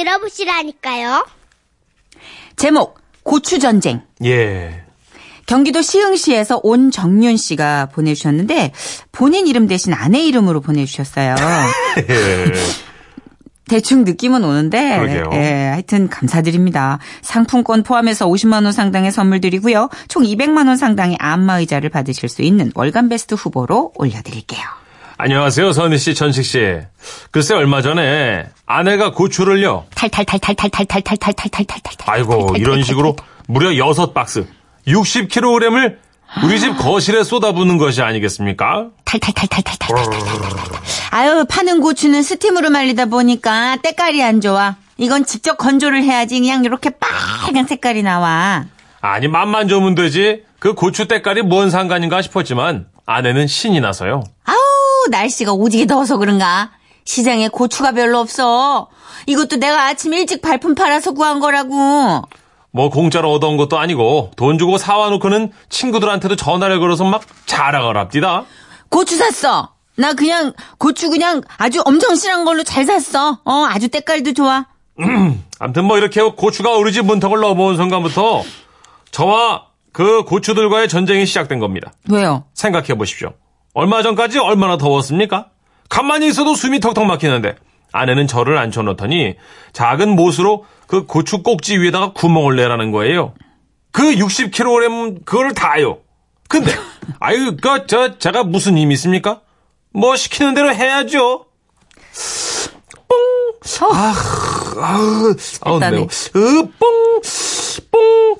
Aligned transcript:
들어보시라니까요. 0.00 1.26
제목 2.56 2.98
고추 3.22 3.58
전쟁. 3.58 4.02
예. 4.24 4.82
경기도 5.46 5.82
시흥시에서 5.82 6.60
온정윤 6.62 7.36
씨가 7.36 7.86
보내주셨는데 7.92 8.72
본인 9.10 9.46
이름 9.46 9.66
대신 9.66 9.92
아내 9.92 10.20
이름으로 10.22 10.60
보내주셨어요. 10.60 11.34
예. 12.08 12.52
대충 13.68 14.04
느낌은 14.04 14.42
오는데 14.42 14.98
그러게요. 14.98 15.30
예, 15.32 15.68
하여튼 15.70 16.08
감사드립니다. 16.08 16.98
상품권 17.22 17.84
포함해서 17.84 18.26
50만 18.26 18.64
원 18.64 18.72
상당의 18.72 19.12
선물 19.12 19.40
드리고요. 19.40 19.88
총 20.08 20.24
200만 20.24 20.66
원 20.66 20.76
상당의 20.76 21.16
안마 21.20 21.60
의자를 21.60 21.88
받으실 21.88 22.28
수 22.28 22.42
있는 22.42 22.72
월간 22.74 23.08
베스트 23.08 23.34
후보로 23.34 23.92
올려 23.94 24.20
드릴게요. 24.22 24.79
안녕하세요, 25.22 25.72
선희 25.72 25.98
씨, 25.98 26.14
전식 26.14 26.44
씨. 26.44 26.78
글쎄, 27.30 27.54
얼마 27.54 27.82
전에 27.82 28.46
아내가 28.64 29.12
고추를요. 29.12 29.84
탈탈탈탈탈탈탈탈탈탈탈탈탈. 29.94 32.06
아이고, 32.06 32.54
이런 32.56 32.82
식으로 32.82 33.16
무려 33.46 33.68
6박스, 33.68 34.46
60kg을 34.86 35.98
우리 36.42 36.58
집 36.58 36.74
거실에 36.78 37.22
쏟아붓는 37.22 37.76
것이 37.76 38.00
아니겠습니까? 38.00 38.86
탈탈탈탈탈탈탈탈탈. 39.04 40.80
아유 41.10 41.44
파는 41.46 41.82
고추는 41.82 42.22
스팀으로 42.22 42.70
말리다 42.70 43.04
보니까 43.04 43.76
때깔이 43.82 44.22
안 44.22 44.40
좋아. 44.40 44.76
이건 44.96 45.26
직접 45.26 45.58
건조를 45.58 46.02
해야지 46.02 46.40
그냥 46.40 46.64
이렇게 46.64 46.88
빨간 46.88 47.66
색깔이 47.66 48.02
나와. 48.02 48.64
아니, 49.02 49.28
맛만 49.28 49.68
좋으면 49.68 49.94
되지. 49.94 50.44
그 50.58 50.72
고추 50.72 51.08
때깔이 51.08 51.42
뭔 51.42 51.68
상관인가 51.68 52.22
싶었지만, 52.22 52.86
아내는 53.04 53.48
신이 53.48 53.80
나서요. 53.80 54.22
아우 54.44 54.56
날씨가 55.10 55.52
오지게 55.52 55.86
더워서 55.86 56.16
그런가. 56.16 56.70
시장에 57.04 57.48
고추가 57.48 57.92
별로 57.92 58.18
없어. 58.18 58.88
이것도 59.26 59.56
내가 59.56 59.86
아침 59.86 60.12
일찍 60.14 60.42
발품 60.42 60.74
팔아서 60.74 61.12
구한 61.12 61.40
거라고. 61.40 62.22
뭐 62.72 62.88
공짜로 62.90 63.32
얻어온 63.32 63.56
것도 63.56 63.78
아니고 63.78 64.30
돈 64.36 64.58
주고 64.58 64.78
사와놓고는 64.78 65.52
친구들한테도 65.68 66.36
전화를 66.36 66.78
걸어서 66.78 67.04
막 67.04 67.22
자랑을 67.46 67.96
합디다. 67.96 68.44
고추 68.88 69.16
샀어. 69.16 69.70
나 69.96 70.12
그냥 70.14 70.52
고추 70.78 71.10
그냥 71.10 71.42
아주 71.58 71.82
엄청 71.84 72.14
실한 72.14 72.44
걸로 72.44 72.62
잘 72.62 72.84
샀어. 72.84 73.40
어 73.44 73.66
아주 73.68 73.88
때깔도 73.88 74.34
좋아. 74.34 74.66
아무튼 75.58 75.84
뭐 75.84 75.98
이렇게 75.98 76.22
고추가 76.22 76.76
우리 76.76 76.92
집 76.92 77.04
문턱을 77.06 77.40
넘어온 77.40 77.76
순간부터 77.76 78.42
저와 79.10 79.66
그 79.92 80.22
고추들과의 80.24 80.88
전쟁이 80.88 81.26
시작된 81.26 81.58
겁니다. 81.58 81.92
왜요? 82.08 82.44
생각해 82.54 82.94
보십시오. 82.96 83.32
얼마 83.74 84.02
전까지 84.02 84.38
얼마나 84.38 84.76
더웠습니까? 84.76 85.46
가만히 85.88 86.28
있어도 86.28 86.54
숨이 86.54 86.80
턱턱 86.80 87.04
막히는데 87.04 87.56
아내는 87.92 88.26
저를 88.26 88.58
앉혀놓더니 88.58 89.34
작은 89.72 90.10
못으로 90.16 90.64
그 90.86 91.06
고추 91.06 91.42
꼭지 91.42 91.78
위에다가 91.78 92.12
구멍을 92.12 92.56
내라는 92.56 92.90
거예요. 92.90 93.34
그 93.92 94.02
60kg 94.02 95.24
그걸 95.24 95.54
다요. 95.54 95.98
근데 96.48 96.72
아유 97.20 97.56
그저 97.56 98.18
제가 98.18 98.44
무슨 98.44 98.76
힘이 98.78 98.94
있습니까? 98.94 99.40
뭐 99.92 100.16
시키는 100.16 100.54
대로 100.54 100.72
해야죠. 100.72 101.46
어, 105.64 105.68
아우 105.68 105.74
일단은. 105.74 105.98
매워. 105.98 106.06
으, 106.36 106.62
뽕, 106.78 107.20
뽕, 107.90 108.36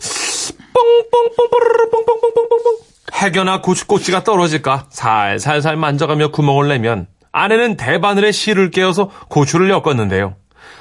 뽕 0.73 1.05
뽕 1.11 1.31
뽕 1.37 1.51
뽕 1.51 1.91
뽕 1.91 2.05
뽕 2.05 2.35
뽕 2.35 2.49
뽕 2.49 2.63
뽕. 2.63 2.90
해겨나 3.13 3.61
고추꼬치가 3.61 4.25
떨어질까 4.25 4.87
살살살 4.91 5.77
만져가며 5.77 6.29
구멍을 6.31 6.69
내면 6.69 7.07
아내는 7.33 7.77
대바늘에 7.77 8.33
실을 8.33 8.71
깨어서 8.71 9.11
고추를 9.29 9.71
엮었는데요. 9.71 10.37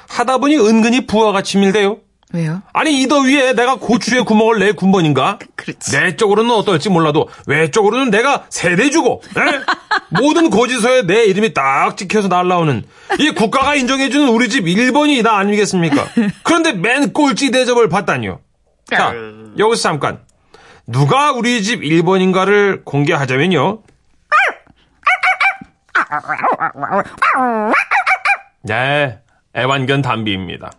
하다 0.08 0.38
보니 0.38 0.56
은근히 0.58 1.06
부하가 1.06 1.42
치밀대요. 1.42 1.98
왜요? 2.32 2.62
아니 2.72 3.00
이 3.02 3.08
더위에 3.08 3.54
내가 3.54 3.74
고추에 3.76 4.20
구멍을 4.20 4.60
내 4.60 4.70
군번인가? 4.72 5.40
그렇지. 5.56 5.90
내 5.92 6.14
쪽으로는 6.14 6.52
어떨지 6.52 6.88
몰라도 6.88 7.28
외 7.48 7.72
쪽으로는 7.72 8.10
내가 8.10 8.44
세대 8.50 8.90
주고 8.90 9.20
에? 9.36 10.20
모든 10.20 10.48
고지서에 10.50 11.02
내 11.02 11.24
이름이 11.24 11.54
딱 11.54 11.96
찍혀서 11.96 12.28
날라오는 12.28 12.84
이 13.18 13.30
국가가 13.30 13.74
인정해주는 13.74 14.28
우리 14.28 14.48
집 14.48 14.64
1번이 14.64 15.22
나 15.24 15.38
아니겠습니까? 15.38 16.06
그런데 16.44 16.72
맨 16.72 17.12
꼴찌 17.12 17.50
대접을 17.50 17.88
받다니요. 17.88 18.38
자 18.88 19.12
여기서 19.58 19.82
잠깐 19.82 20.20
누가 20.86 21.32
우리 21.32 21.62
집 21.62 21.80
1번인가를 21.80 22.84
공개하자면요. 22.84 23.82
네, 28.62 29.18
애완견 29.56 30.02
담비입니다. 30.02 30.70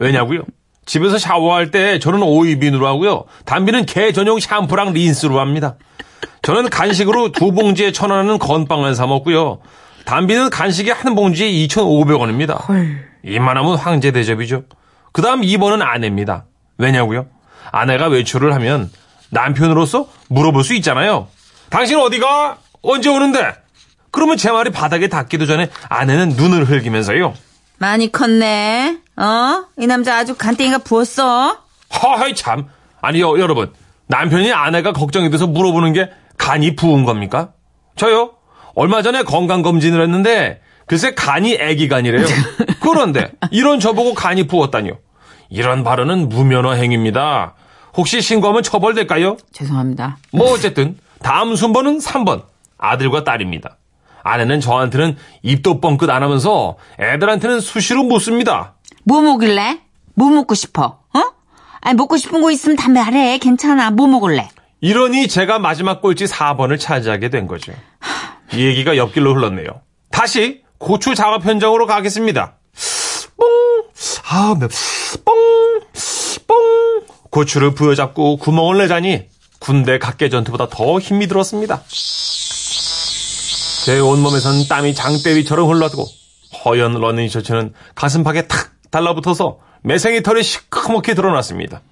왜냐고요? 0.00 0.42
집에서 0.84 1.18
샤워할 1.18 1.70
때 1.70 1.98
저는 1.98 2.22
오이비누로 2.22 2.86
하고요. 2.86 3.24
담비는 3.44 3.86
개 3.86 4.12
전용 4.12 4.38
샴푸랑 4.38 4.92
린스로 4.92 5.40
합니다. 5.40 5.76
저는 6.42 6.70
간식으로 6.70 7.32
두 7.32 7.52
봉지에 7.52 7.90
천 7.90 8.10
원하는 8.10 8.38
건빵을 8.38 8.94
사 8.94 9.06
먹고요. 9.06 9.60
담비는 10.04 10.50
간식이 10.50 10.90
한 10.90 11.16
봉지에 11.16 11.50
2,500원입니다. 11.66 12.62
이만하면 13.24 13.74
황제 13.76 14.12
대접이죠. 14.12 14.62
그 15.12 15.22
다음 15.22 15.40
2번은 15.40 15.82
아내입니다. 15.82 16.44
왜냐고요? 16.78 17.26
아내가 17.72 18.06
외출을 18.06 18.54
하면 18.54 18.90
남편으로서 19.30 20.08
물어볼 20.28 20.64
수 20.64 20.74
있잖아요. 20.74 21.28
당신 21.70 21.98
어디가? 21.98 22.58
언제 22.82 23.08
오는데? 23.08 23.54
그러면 24.10 24.36
제 24.36 24.50
말이 24.50 24.70
바닥에 24.70 25.08
닿기도 25.08 25.46
전에 25.46 25.68
아내는 25.88 26.30
눈을 26.30 26.64
흘기면서요. 26.64 27.34
많이 27.78 28.10
컸네. 28.10 28.98
어? 29.16 29.64
이 29.78 29.86
남자 29.86 30.16
아주 30.16 30.34
간땡이가 30.34 30.78
부었어. 30.78 31.58
하하이 31.90 32.34
참. 32.34 32.68
아니요 33.02 33.38
여러분 33.38 33.72
남편이 34.08 34.52
아내가 34.52 34.92
걱정이 34.92 35.30
돼서 35.30 35.46
물어보는 35.46 35.92
게 35.92 36.08
간이 36.38 36.76
부은 36.76 37.04
겁니까? 37.04 37.50
저요 37.96 38.32
얼마 38.74 39.02
전에 39.02 39.22
건강 39.22 39.62
검진을 39.62 40.02
했는데 40.02 40.60
글쎄 40.86 41.14
간이 41.14 41.54
애기 41.60 41.88
간이래요. 41.88 42.24
그런데 42.80 43.32
이런 43.50 43.80
저보고 43.80 44.14
간이 44.14 44.46
부었다니요. 44.46 44.98
이런 45.50 45.84
발언은 45.84 46.28
무면허 46.28 46.72
행위입니다. 46.74 47.54
혹시 47.96 48.20
신고하면 48.20 48.62
처벌될까요? 48.62 49.36
죄송합니다. 49.52 50.18
뭐 50.32 50.52
어쨌든 50.52 50.98
다음 51.22 51.56
순번은 51.56 51.98
3번 51.98 52.44
아들과 52.78 53.24
딸입니다. 53.24 53.78
아내는 54.22 54.60
저한테는 54.60 55.16
입도 55.42 55.80
뻥끗 55.80 56.10
안 56.10 56.22
하면서 56.22 56.76
애들한테는 57.00 57.60
수시로 57.60 58.02
묻습니다. 58.02 58.74
뭐 59.04 59.22
먹을래? 59.22 59.80
뭐 60.14 60.30
먹고 60.30 60.54
싶어? 60.54 60.98
어? 61.14 61.22
아니 61.80 61.96
먹고 61.96 62.16
싶은 62.16 62.42
거 62.42 62.50
있으면 62.50 62.76
다 62.76 62.88
말해. 62.88 63.38
괜찮아. 63.38 63.90
뭐 63.92 64.06
먹을래? 64.08 64.48
이러니 64.80 65.28
제가 65.28 65.58
마지막 65.58 66.02
꼴찌 66.02 66.24
4번을 66.26 66.78
차지하게 66.78 67.30
된 67.30 67.46
거죠. 67.46 67.72
이 68.52 68.64
얘기가 68.64 68.96
옆길로 68.96 69.34
흘렀네요. 69.34 69.66
다시 70.10 70.62
고추 70.78 71.14
작업 71.14 71.44
현장으로 71.44 71.86
가겠습니다. 71.86 72.56
뽕! 73.36 73.46
아, 74.30 74.54
맵. 74.58 74.70
뽕! 75.24 75.34
뽕! 77.36 77.44
고추를 77.44 77.74
부여잡고 77.74 78.38
구멍을 78.38 78.78
내자니 78.78 79.24
군대 79.58 79.98
각개 79.98 80.30
전투보다 80.30 80.68
더 80.70 80.98
힘이 80.98 81.26
들었습니다. 81.26 81.82
제 83.84 83.98
온몸에선 83.98 84.66
땀이 84.68 84.94
장대비처럼 84.94 85.68
흐르고 85.68 86.06
허연 86.64 86.94
러닝 86.94 87.28
셔츠는 87.28 87.74
가슴팍에 87.94 88.46
탁 88.48 88.70
달라붙어서 88.90 89.58
매생이 89.82 90.22
털이 90.22 90.42
시커멓게 90.42 91.14
드러났습니다. 91.14 91.82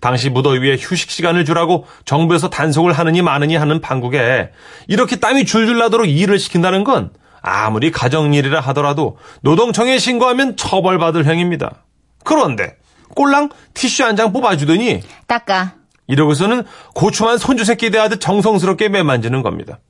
당시 0.00 0.30
무더위에 0.30 0.76
휴식 0.78 1.10
시간을 1.10 1.44
주라고 1.44 1.86
정부에서 2.06 2.48
단속을 2.48 2.92
하느니 2.92 3.20
마느니 3.22 3.56
하는 3.56 3.80
판국에 3.82 4.50
이렇게 4.88 5.16
땀이 5.16 5.44
줄줄 5.44 5.78
나도록 5.78 6.08
일을 6.08 6.38
시킨다는 6.38 6.84
건 6.84 7.10
아무리 7.42 7.90
가정일이라 7.90 8.60
하더라도 8.60 9.18
노동청에 9.42 9.98
신고하면 9.98 10.56
처벌받을 10.56 11.26
행위입니다. 11.26 11.84
그런데 12.24 12.76
꼴랑 13.16 13.48
티슈 13.74 14.04
한 14.04 14.14
장 14.14 14.32
뽑아주더니 14.32 15.02
닦아. 15.26 15.72
이러고서는 16.06 16.62
고추만 16.94 17.38
손주 17.38 17.64
새끼 17.64 17.90
대하듯 17.90 18.20
정성스럽게 18.20 18.88
매만지는 18.90 19.42
겁니다. 19.42 19.80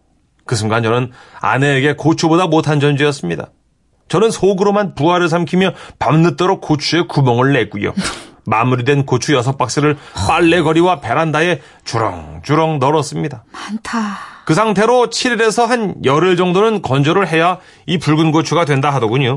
그 0.47 0.57
순간 0.57 0.83
저는 0.83 1.11
아내에게 1.41 1.95
고추보다 1.97 2.47
못한 2.47 2.81
존재였습니다. 2.81 3.49
저는 4.09 4.31
속으로만 4.31 4.95
부하를 4.95 5.29
삼키며 5.29 5.73
밤늦도록 5.99 6.61
고추에 6.63 7.03
구멍을 7.03 7.53
냈고요. 7.53 7.93
마무리된 8.49 9.05
고추 9.07 9.35
여섯 9.35 9.59
박스를 9.59 9.97
빨래거리와 10.29 11.01
베란다에 11.01 11.61
주렁주렁 11.85 12.79
널었습니다. 12.79 13.45
많다. 13.53 14.19
그 14.47 14.55
상태로 14.55 15.11
7일에서 15.11 15.67
한 15.67 15.97
열흘 16.05 16.37
정도는 16.37 16.81
건조를 16.81 17.27
해야 17.27 17.59
이 17.87 17.99
붉은 17.99 18.31
고추가 18.31 18.65
된다 18.65 18.91
하더군요. 18.95 19.35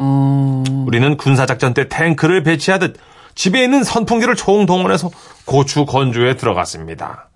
우리는 0.85 1.17
군사작전 1.17 1.73
때 1.73 1.87
탱크를 1.89 2.43
배치하듯 2.43 2.97
집에 3.39 3.63
있는 3.63 3.85
선풍기를 3.85 4.35
총동원해서 4.35 5.11
고추 5.45 5.85
건조에 5.85 6.35
들어갔습니다. 6.35 7.29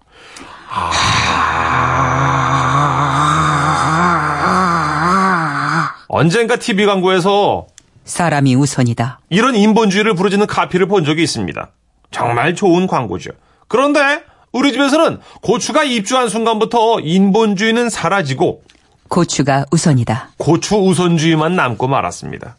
언젠가 6.09 6.57
TV 6.57 6.85
광고에서 6.87 7.67
사람이 8.03 8.53
우선이다. 8.55 9.21
이런 9.29 9.55
인본주의를 9.55 10.13
부르짖는 10.13 10.47
카피를 10.47 10.89
본 10.89 11.05
적이 11.05 11.23
있습니다. 11.23 11.71
정말 12.11 12.53
좋은 12.53 12.85
광고죠. 12.85 13.31
그런데 13.69 14.25
우리 14.51 14.73
집에서는 14.73 15.21
고추가 15.41 15.85
입주한 15.85 16.27
순간부터 16.27 16.99
인본주의는 16.99 17.89
사라지고 17.89 18.61
고추가 19.07 19.63
우선이다. 19.71 20.31
고추 20.35 20.75
우선주의만 20.75 21.55
남고 21.55 21.87
말았습니다. 21.87 22.57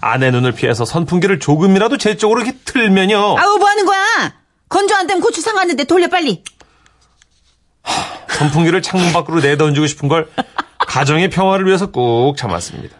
아내 0.00 0.30
눈을 0.30 0.52
피해서 0.52 0.84
선풍기를 0.84 1.38
조금이라도 1.38 1.98
제 1.98 2.16
쪽으로 2.16 2.42
이렇게 2.42 2.56
틀면요. 2.64 3.16
아우 3.38 3.58
뭐 3.58 3.68
하는 3.68 3.84
거야? 3.84 4.00
건조 4.68 4.94
안 4.94 5.06
되면 5.06 5.20
고추 5.20 5.40
상하는데 5.40 5.84
돌려 5.84 6.08
빨리. 6.08 6.42
선풍기를 8.28 8.82
창문 8.82 9.12
밖으로 9.12 9.40
내던지고 9.40 9.86
싶은 9.86 10.08
걸 10.08 10.28
가정의 10.78 11.28
평화를 11.30 11.66
위해서 11.66 11.90
꾹 11.90 12.34
참았습니다. 12.36 12.96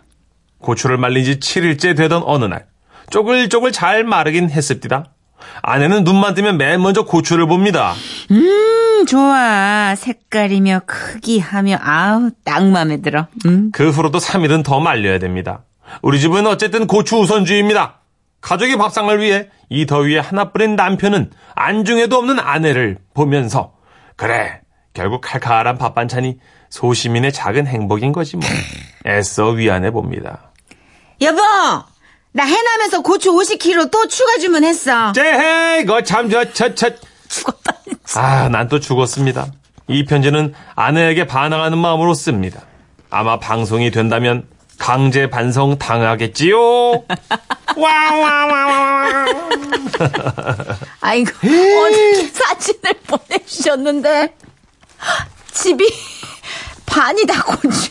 고추를 0.61 0.99
말린 0.99 1.25
지 1.25 1.39
7일째 1.39 1.97
되던 1.97 2.23
어느 2.25 2.45
날 2.45 2.67
쪼글쪼글 3.11 3.73
잘 3.73 4.05
마르긴 4.05 4.51
했습니다. 4.51 5.07
아내는 5.63 6.05
눈만 6.05 6.35
뜨면 6.35 6.59
맨 6.59 6.83
먼저 6.83 7.05
고추를 7.05 7.47
봅니다. 7.47 7.95
음 8.31 9.07
좋아. 9.07 9.95
색깔이며 9.97 10.83
크기하며 10.87 11.79
아우 11.81 12.31
딱 12.45 12.65
마음에 12.67 13.01
들어. 13.01 13.27
음. 13.47 13.71
그 13.73 13.89
후로도 13.91 14.19
3일은 14.19 14.63
더 14.63 14.81
말려야 14.81 15.19
됩니다. 15.19 15.65
우리 16.03 16.21
집은 16.21 16.47
어쨌든 16.47 16.87
고추 16.87 17.17
우선주의입니다. 17.19 18.01
가족의 18.41 18.77
밥상을 18.79 19.21
위해 19.21 19.49
이 19.69 19.87
더위에 19.87 20.19
하나뿐인 20.19 20.77
남편은 20.77 21.31
안중에도 21.55 22.17
없는 22.17 22.39
아내를 22.39 22.99
보면서 23.15 23.75
그래 24.17 24.61
결국 24.95 25.21
칼칼한 25.21 25.77
밥 25.79 25.95
반찬이 25.95 26.39
소시민의 26.71 27.33
작은 27.33 27.67
행복인 27.67 28.13
거지 28.13 28.37
뭐 28.37 28.49
애써 29.07 29.49
위안해 29.51 29.91
봅니다. 29.91 30.53
여보 31.21 31.41
나 32.33 32.45
해남에서 32.45 33.03
고추 33.03 33.33
50kg 33.33 33.91
또 33.91 34.07
추가 34.09 34.39
주문했어. 34.39 35.13
쟤 35.13 35.81
이거 35.83 36.03
참저저저 36.03 36.91
죽었다. 37.29 37.73
아, 38.17 38.49
난 38.49 38.69
또 38.69 38.81
죽었습니다. 38.81 39.47
이 39.89 40.05
편지는 40.05 40.55
아내에게 40.77 41.27
반항하는 41.27 41.79
마음으로 41.79 42.15
씁니다. 42.15 42.63
아마 43.11 43.39
방송이 43.39 43.91
된다면 43.91 44.47
강제 44.85 45.29
반성 45.29 45.77
당하겠지요. 45.79 46.57
와와와와. 47.77 49.27
아이고 51.03 51.31
어저께 51.37 52.29
사진을 52.33 52.95
보내주셨는데 53.07 54.35
집이 55.53 55.87
반이 56.87 57.27
다 57.27 57.45
고추. 57.45 57.91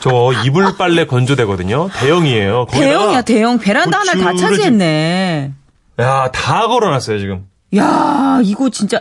저 0.00 0.32
이불 0.44 0.76
빨래 0.76 1.06
건조대거든요. 1.06 1.88
대형이에요. 1.94 2.66
대형이야 2.72 3.22
대형 3.22 3.58
베란다 3.58 4.00
하나를 4.00 4.20
다 4.20 4.34
차지했네. 4.34 5.52
야, 6.00 6.30
다 6.32 6.66
걸어놨어요 6.66 7.20
지금. 7.20 7.46
야 7.76 8.40
이거 8.42 8.68
진짜 8.68 9.00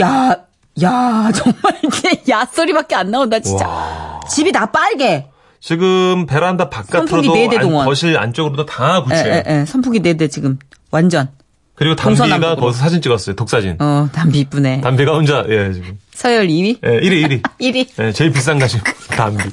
야. 0.00 0.36
야, 0.80 1.30
정말 1.34 1.80
이제 1.84 2.22
야 2.30 2.46
소리밖에 2.50 2.94
안 2.94 3.10
나온다, 3.10 3.40
진짜. 3.40 3.66
와. 3.66 4.20
집이 4.30 4.52
다 4.52 4.70
빨개. 4.70 5.26
지금 5.60 6.26
베란다 6.26 6.68
바깥으로도 6.70 7.34
네대 7.34 7.58
안-. 7.58 7.84
거실 7.84 8.16
안쪽으로도 8.18 8.66
다 8.66 8.98
예, 8.98 9.02
고추예요. 9.02 9.42
예, 9.46 9.60
예. 9.60 9.64
선풍기 9.66 10.00
네대 10.00 10.28
지금. 10.28 10.58
완전. 10.90 11.28
그리고 11.74 11.94
담비가. 11.94 12.56
거기서 12.56 12.78
사진 12.78 13.00
찍었어요. 13.02 13.36
독사진. 13.36 13.76
어, 13.80 14.08
담비 14.12 14.40
이쁘네. 14.40 14.80
담비가 14.80 15.12
혼자 15.14 15.44
예 15.48 15.72
지금. 15.72 15.98
서열 16.12 16.48
2위? 16.48 16.78
예, 16.84 17.00
1위 17.00 17.24
1위. 17.28 17.42
1위. 17.60 17.88
예, 18.02 18.12
제일 18.12 18.32
비싼 18.32 18.58
가지 18.58 18.80
담비. 19.10 19.44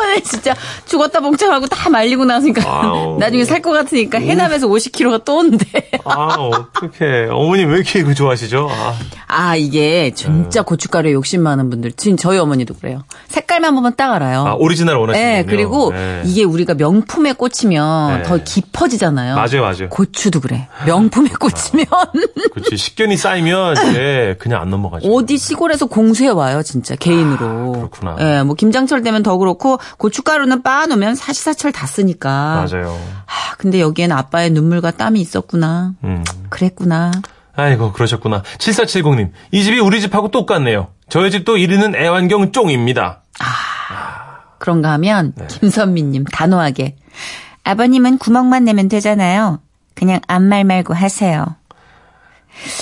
어, 0.00 0.20
진짜 0.24 0.54
죽었다 0.86 1.20
봉창하고 1.20 1.66
다 1.66 1.88
말리고 1.90 2.24
나서니까 2.24 2.62
아우. 2.68 3.18
나중에 3.20 3.44
살 3.44 3.56
것 3.62 3.72
같으니까 3.72 4.18
해남에서 4.20 4.68
50kg가 4.68 5.24
또 5.24 5.38
온대. 5.38 5.66
아, 6.04 6.34
어떡해. 6.36 7.28
어머님 7.30 7.70
왜 7.70 7.76
이렇게 7.78 8.14
좋아하시죠? 8.14 8.68
아, 8.70 8.94
아, 9.26 9.56
이게 9.56 10.12
진짜 10.14 10.62
고춧가루에 10.62 11.12
욕심 11.12 11.42
많은 11.42 11.68
분들. 11.70 11.92
지금 11.92 12.16
저희 12.16 12.38
어머니도 12.38 12.74
그래요. 12.74 13.02
색깔만 13.28 13.74
보면 13.74 13.94
딱 13.96 14.12
알아요. 14.12 14.44
아, 14.46 14.54
오리지널 14.54 14.96
원하시는군요. 14.96 15.36
네, 15.42 15.44
그리고 15.50 15.90
네. 15.92 16.22
이게 16.26 16.44
우리가 16.44 16.74
명품에 16.74 17.32
꽂히면 17.32 18.18
네. 18.18 18.22
더 18.24 18.36
깊어지잖아요. 18.44 19.34
맞아요, 19.36 19.62
맞아요. 19.62 19.88
고추도 19.90 20.40
그래. 20.40 20.68
명품에 20.86 21.30
꽂히면 21.40 21.86
그렇지. 22.52 22.76
식견이 22.76 23.16
쌓이면 23.16 23.76
이제 23.90 24.36
그냥 24.38 24.60
안 24.60 24.70
넘어가죠. 24.70 25.08
어디 25.12 25.38
시골에서 25.38 25.86
공수해 25.86 26.28
와요, 26.28 26.62
진짜 26.62 26.94
개인으로. 26.94 27.46
아, 27.46 27.88
그렇구나. 27.88 28.16
예, 28.20 28.42
뭐 28.42 28.54
김장철 28.54 29.02
되면 29.02 29.22
더 29.22 29.36
그렇고 29.38 29.78
고춧가루는 29.98 30.62
빻아놓으면 30.62 31.14
사시사철 31.14 31.72
다 31.72 31.86
쓰니까. 31.86 32.66
맞아요. 32.70 32.98
아, 33.26 33.54
근데 33.58 33.80
여기엔 33.80 34.12
아빠의 34.12 34.50
눈물과 34.50 34.92
땀이 34.92 35.20
있었구나. 35.20 35.92
음. 36.04 36.24
그랬구나. 36.50 37.12
아이고, 37.54 37.92
그러셨구나. 37.92 38.42
7470님. 38.58 39.30
이 39.50 39.62
집이 39.62 39.78
우리 39.80 40.00
집하고 40.00 40.30
똑같네요. 40.30 40.88
저희 41.08 41.30
집도 41.30 41.56
1위는 41.56 41.94
애완견 41.96 42.52
쫑입니다. 42.52 43.22
그런가 44.58 44.90
하면 44.92 45.32
네. 45.36 45.46
김선미님 45.46 46.24
단호하게 46.24 46.96
아버님은 47.64 48.18
구멍만 48.18 48.64
내면 48.64 48.88
되잖아요. 48.88 49.60
그냥 49.94 50.20
아무 50.28 50.46
말 50.46 50.64
말고 50.64 50.94
하세요. 50.94 51.46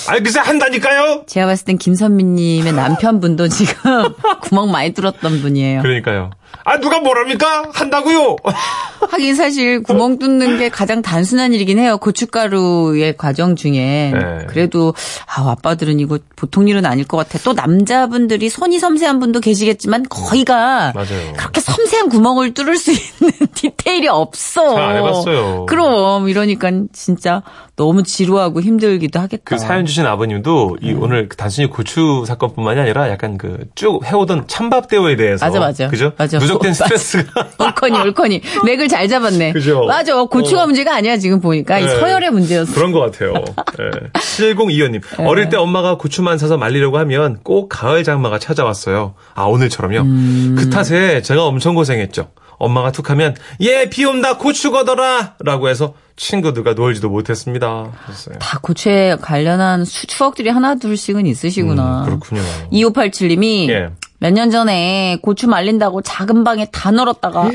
아이, 0.08 0.20
글쎄, 0.20 0.38
한다니까요? 0.38 1.24
제가 1.26 1.46
봤을 1.46 1.64
땐 1.64 1.78
김선미님의 1.78 2.72
남편분도 2.72 3.48
지금 3.48 4.14
구멍 4.42 4.70
많이 4.70 4.92
뚫었던 4.92 5.42
분이에요. 5.42 5.82
그러니까요. 5.82 6.30
아, 6.64 6.78
누가 6.78 7.00
뭐랍니까? 7.00 7.70
한다고요? 7.72 8.36
하긴 9.10 9.34
사실 9.34 9.82
구멍 9.82 10.18
뚫는 10.18 10.58
게 10.58 10.68
가장 10.70 11.02
단순한 11.02 11.52
일이긴 11.52 11.78
해요. 11.78 11.98
고춧가루의 11.98 13.16
과정 13.16 13.54
중에. 13.54 14.12
네. 14.14 14.46
그래도 14.48 14.94
아 15.26 15.50
아빠들은 15.50 16.00
이거 16.00 16.18
보통 16.36 16.68
일은 16.68 16.86
아닐 16.86 17.04
것 17.06 17.16
같아. 17.18 17.38
또 17.44 17.52
남자분들이 17.52 18.48
손이 18.48 18.78
섬세한 18.78 19.20
분도 19.20 19.40
계시겠지만 19.40 20.04
거의가 20.08 20.92
맞아요. 20.94 21.32
그렇게 21.36 21.60
섬세한 21.60 22.08
구멍을 22.08 22.54
뚫을 22.54 22.76
수 22.76 22.92
있는 22.92 23.32
디테일이 23.54 24.08
없어. 24.08 24.74
잘 24.74 24.84
안 24.84 24.96
해봤어요. 24.96 25.66
그럼 25.66 26.28
이러니까 26.28 26.70
진짜 26.92 27.42
너무 27.76 28.02
지루하고 28.04 28.60
힘들기도 28.62 29.18
하겠다. 29.18 29.42
그 29.44 29.58
사연 29.58 29.84
주신 29.86 30.06
아버님도 30.06 30.78
이 30.82 30.92
오늘 30.92 31.28
단순히 31.28 31.68
고추 31.68 32.24
사건뿐만이 32.26 32.80
아니라 32.80 33.10
약간 33.10 33.36
그 33.38 33.64
쭉 33.74 34.04
해오던 34.04 34.46
찬밥대오에 34.46 35.16
대해서. 35.16 35.44
맞아, 35.46 35.58
맞아. 35.60 35.88
그죠? 35.88 36.12
맞아. 36.16 36.38
누적된 36.46 36.70
맞아. 36.70 36.84
스트레스가. 36.96 37.48
올커니 37.64 37.98
올커니 37.98 38.40
맥을 38.64 38.88
잘 38.88 39.08
잡았네. 39.08 39.52
그죠? 39.52 39.84
맞아. 39.84 40.14
고추가 40.24 40.62
어. 40.62 40.66
문제가 40.66 40.94
아니야 40.94 41.16
지금 41.18 41.40
보니까 41.40 41.78
이 41.78 41.84
네. 41.86 41.88
서열의 42.00 42.30
문제였어. 42.30 42.72
그런 42.74 42.92
것 42.92 43.00
같아요. 43.00 43.32
네. 43.34 44.08
7025님. 44.14 45.02
네. 45.18 45.24
어릴 45.26 45.48
때 45.48 45.56
엄마가 45.56 45.96
고추만 45.98 46.38
사서 46.38 46.56
말리려고 46.56 46.98
하면 46.98 47.40
꼭 47.42 47.68
가을 47.68 48.04
장마가 48.04 48.38
찾아왔어요. 48.38 49.14
아, 49.34 49.42
오늘처럼요. 49.44 50.00
음. 50.00 50.56
그 50.58 50.70
탓에 50.70 51.22
제가 51.22 51.44
엄청 51.44 51.74
고생했죠. 51.74 52.30
엄마가 52.56 52.92
툭 52.92 53.10
하면, 53.10 53.34
예, 53.60 53.90
비 53.90 54.04
온다, 54.04 54.38
고추 54.38 54.70
걷어라! 54.70 55.34
라고 55.40 55.68
해서 55.68 55.94
친구들과 56.16 56.74
놀지도 56.74 57.08
못했습니다. 57.10 57.90
하셨어요. 58.06 58.38
다 58.38 58.60
고추에 58.62 59.16
관련한 59.20 59.84
수- 59.84 60.06
추억들이 60.06 60.50
하나 60.50 60.76
둘씩은 60.76 61.26
있으시구나. 61.26 62.02
음, 62.02 62.04
그렇군요. 62.04 62.42
2587님이 62.72 63.68
예. 63.70 63.88
몇 64.24 64.32
년 64.32 64.50
전에 64.50 65.18
고추 65.20 65.46
말린다고 65.48 66.00
작은 66.00 66.44
방에 66.44 66.66
다 66.72 66.90
널었다가 66.90 67.50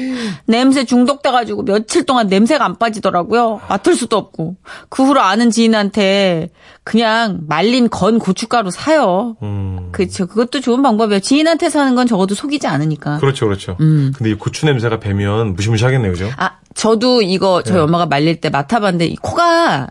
냄새 0.46 0.86
중독돼가지고 0.86 1.64
며칠 1.66 2.06
동안 2.06 2.28
냄새가 2.28 2.64
안 2.64 2.78
빠지더라고요. 2.78 3.60
맡을 3.68 3.96
수도 3.96 4.18
없고. 4.18 4.56
그 4.88 5.04
후로 5.04 5.20
아는 5.20 5.50
지인한테 5.50 6.50
그냥 6.84 7.40
말린 7.48 7.90
건 7.90 8.20
고춧가루 8.20 8.70
사요. 8.70 9.36
음, 9.42 9.90
그렇죠. 9.92 10.28
그것도 10.28 10.62
좋은 10.62 10.84
방법이에요. 10.84 11.22
지인한테 11.22 11.70
사는 11.70 11.96
건 11.96 12.06
적어도 12.06 12.36
속이지 12.36 12.68
않으니까. 12.68 13.18
그렇죠, 13.18 13.48
그렇죠. 13.48 13.76
음. 13.80 14.12
근데 14.16 14.30
이 14.30 14.34
고추 14.36 14.68
냄새가 14.68 15.00
배면 15.00 15.56
무시무시하겠네요, 15.56 16.12
그죠? 16.12 16.30
아, 16.38 16.52
저도 16.76 17.24
이거 17.24 17.64
저희 17.64 17.78
네. 17.78 17.82
엄마가 17.82 18.06
말릴 18.06 18.42
때 18.42 18.52
맡아봤는데 18.52 19.06
이 19.08 19.16
코가 19.16 19.88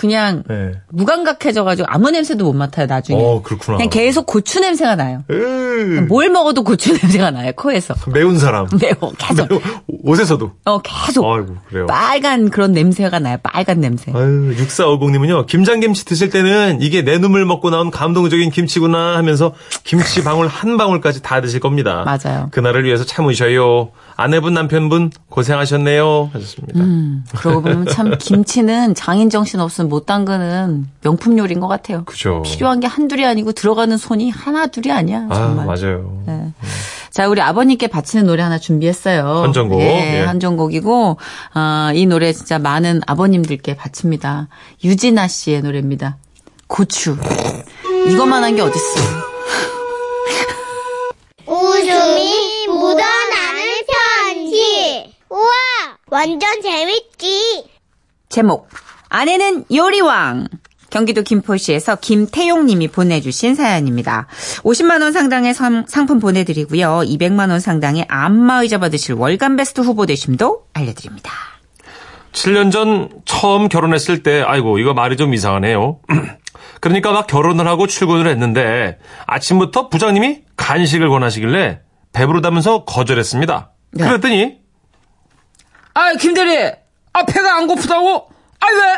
그냥 0.00 0.42
네. 0.48 0.72
무감각해져가지고 0.88 1.86
아무 1.90 2.10
냄새도 2.10 2.42
못 2.42 2.54
맡아요 2.54 2.86
나중에. 2.86 3.22
어, 3.22 3.42
그렇구나. 3.42 3.76
그냥 3.76 3.90
계속 3.90 4.24
고추 4.24 4.58
냄새가 4.60 4.96
나요. 4.96 5.24
으, 5.30 6.06
뭘 6.08 6.30
먹어도 6.30 6.64
고추 6.64 6.92
냄새가 6.96 7.30
나요 7.30 7.52
코에서. 7.54 7.92
매운 8.10 8.38
사람. 8.38 8.66
매워 8.80 9.12
계속. 9.18 9.46
매우, 9.50 9.60
옷에서도. 10.04 10.52
어 10.64 10.78
계속 10.78 11.30
아이고, 11.30 11.54
그래요. 11.68 11.86
빨간 11.86 12.48
그런 12.48 12.72
냄새가 12.72 13.18
나요. 13.18 13.36
빨간 13.42 13.82
냄새. 13.82 14.10
아유, 14.14 14.54
6450님은요, 14.56 15.44
김장김치 15.44 16.06
드실 16.06 16.30
때는 16.30 16.78
이게 16.80 17.02
내 17.02 17.18
눈물 17.18 17.44
먹고 17.44 17.68
나온 17.68 17.90
감동적인 17.90 18.48
김치구나 18.50 19.18
하면서 19.18 19.52
김치 19.84 20.24
방울 20.24 20.48
한 20.48 20.78
방울까지 20.78 21.20
다 21.20 21.42
드실 21.42 21.60
겁니다. 21.60 22.04
맞아요. 22.06 22.48
그날을 22.52 22.84
위해서 22.84 23.04
참으셔요. 23.04 23.90
아내분, 24.20 24.52
남편분, 24.54 25.10
고생하셨네요. 25.28 26.30
하셨습니다. 26.32 26.78
음, 26.80 27.24
그러고 27.36 27.62
보면 27.62 27.86
참 27.88 28.16
김치는 28.18 28.94
장인 28.94 29.30
정신 29.30 29.60
없으면 29.60 29.88
못 29.88 30.04
담그는 30.06 30.86
명품 31.02 31.38
요리인 31.38 31.60
것 31.60 31.68
같아요. 31.68 32.04
그죠. 32.04 32.42
필요한 32.44 32.80
게 32.80 32.86
한둘이 32.86 33.24
아니고 33.24 33.52
들어가는 33.52 33.96
손이 33.96 34.30
하나 34.30 34.66
둘이 34.66 34.92
아니야 34.92 35.26
아, 35.30 35.34
정말. 35.34 35.66
맞아요. 35.66 36.22
네. 36.26 36.52
자, 37.10 37.28
우리 37.28 37.40
아버님께 37.40 37.86
바치는 37.88 38.26
노래 38.26 38.42
하나 38.42 38.58
준비했어요. 38.58 39.26
한정곡. 39.42 39.80
예, 39.80 40.18
예. 40.20 40.24
한정곡이고, 40.26 41.16
아, 41.54 41.90
이 41.94 42.06
노래 42.06 42.32
진짜 42.32 42.58
많은 42.58 43.00
아버님들께 43.06 43.74
바칩니다. 43.76 44.48
유진아 44.84 45.26
씨의 45.28 45.62
노래입니다. 45.62 46.18
고추. 46.68 47.16
이것만 48.08 48.44
한 48.44 48.54
게 48.54 48.62
어딨어. 48.62 48.80
웃음이. 51.50 52.66
우와, 52.68 52.94
완전 56.20 56.60
재밌지. 56.60 57.64
제목 58.28 58.68
아내는 59.08 59.64
요리왕 59.74 60.48
경기도 60.90 61.22
김포시에서 61.22 61.96
김태용 61.96 62.66
님이 62.66 62.88
보내주신 62.88 63.54
사연입니다. 63.54 64.26
50만 64.58 65.00
원 65.00 65.12
상당의 65.12 65.54
상, 65.54 65.86
상품 65.88 66.20
보내드리고요. 66.20 67.04
200만 67.06 67.48
원 67.50 67.58
상당의 67.58 68.04
안마의자 68.08 68.76
받으실 68.76 69.14
월간 69.14 69.56
베스트 69.56 69.80
후보 69.80 70.04
되심도 70.04 70.66
알려드립니다. 70.74 71.32
7년 72.32 72.70
전 72.70 73.08
처음 73.24 73.70
결혼했을 73.70 74.22
때, 74.22 74.42
아이고, 74.46 74.78
이거 74.78 74.92
말이 74.92 75.16
좀 75.16 75.32
이상하네요. 75.32 76.00
그러니까 76.80 77.12
막 77.12 77.26
결혼을 77.28 77.66
하고 77.66 77.86
출근을 77.86 78.28
했는데, 78.28 78.98
아침부터 79.26 79.88
부장님이 79.88 80.42
간식을 80.56 81.08
권하시길래 81.08 81.80
배부르다면서 82.12 82.84
거절했습니다. 82.84 83.72
네. 83.92 84.04
그랬더니, 84.06 84.59
아 86.00 86.14
김대리 86.14 86.72
아 87.12 87.24
배가 87.26 87.56
안 87.56 87.66
고프다고? 87.66 88.30
아 88.60 88.66
왜? 88.72 88.94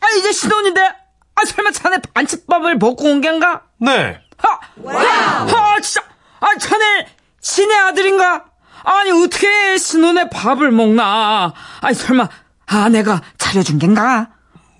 아 0.00 0.08
이제 0.18 0.32
신혼인데 0.32 0.80
아 0.80 1.44
설마 1.44 1.70
자네 1.70 1.98
반찬밥을 2.12 2.76
먹고 2.76 3.04
온 3.04 3.20
게인가? 3.20 3.62
네. 3.78 4.20
하! 4.36 4.58
아 4.88 5.80
진짜 5.80 6.02
아 6.40 6.58
자네 6.58 7.06
신의 7.40 7.76
아들인가? 7.78 8.46
아니 8.82 9.12
어떻게 9.12 9.78
신혼에 9.78 10.28
밥을 10.28 10.72
먹나? 10.72 11.54
아니 11.82 11.94
설마 11.94 12.28
아내가 12.66 13.22
차려준 13.38 13.78
겐가? 13.78 14.30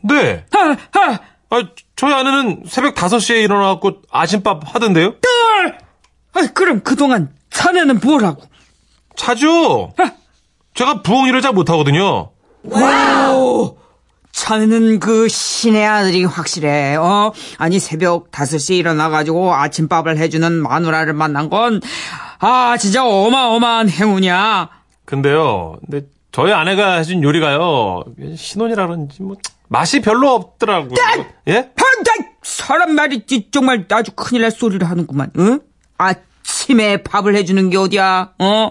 네. 0.02 0.44
아, 0.52 0.76
아, 0.98 1.18
아, 1.50 1.62
저희 1.94 2.12
아내는 2.12 2.64
새벽 2.66 2.96
5시에 2.96 3.44
일어나갖고 3.44 4.02
아침밥 4.10 4.74
하던데요? 4.74 5.16
딸! 5.20 5.78
아, 6.32 6.52
그럼 6.52 6.80
그동안 6.82 7.32
자네는 7.50 8.00
뭐라고? 8.00 8.42
자주! 9.14 9.90
제가 10.74 11.02
일을 11.28 11.40
잘 11.42 11.52
못하거든요. 11.52 12.30
오, 12.64 13.76
자네는 14.32 15.00
그 15.00 15.28
신의 15.28 15.84
아들이 15.86 16.24
확실해. 16.24 16.96
어? 16.96 17.32
아니 17.58 17.78
새벽 17.78 18.30
5시 18.30 18.76
일어나가지고 18.76 19.54
아침밥을 19.54 20.18
해주는 20.18 20.52
마누라를 20.62 21.12
만난 21.12 21.50
건, 21.50 21.80
아 22.38 22.76
진짜 22.78 23.04
어마어마한 23.06 23.88
행운이야. 23.90 24.68
근데요, 25.04 25.78
근데 25.90 26.06
저희 26.32 26.52
아내가 26.52 26.94
해준 26.96 27.22
요리가요, 27.22 28.04
신혼이라 28.36 28.86
그런지 28.86 29.22
뭐, 29.22 29.36
맛이 29.68 30.00
별로 30.00 30.30
없더라고요. 30.34 30.94
예? 31.48 31.56
아, 31.58 32.02
나 32.04 32.26
사람 32.42 32.92
말이 32.94 33.26
지- 33.26 33.48
정말 33.50 33.86
아주 33.90 34.12
큰일 34.12 34.42
날 34.42 34.50
소리를 34.50 34.88
하는구만. 34.88 35.30
응? 35.38 35.60
아침에 35.98 37.02
밥을 37.02 37.34
해주는 37.36 37.68
게 37.70 37.76
어디야? 37.76 38.30
어? 38.38 38.70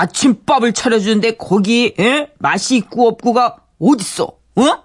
아침밥을 0.00 0.72
차려주는데 0.72 1.32
거기 1.36 1.94
에? 1.98 2.28
맛이 2.38 2.76
있고 2.76 3.08
없고가 3.08 3.56
어딨어? 3.80 4.24
어? 4.56 4.78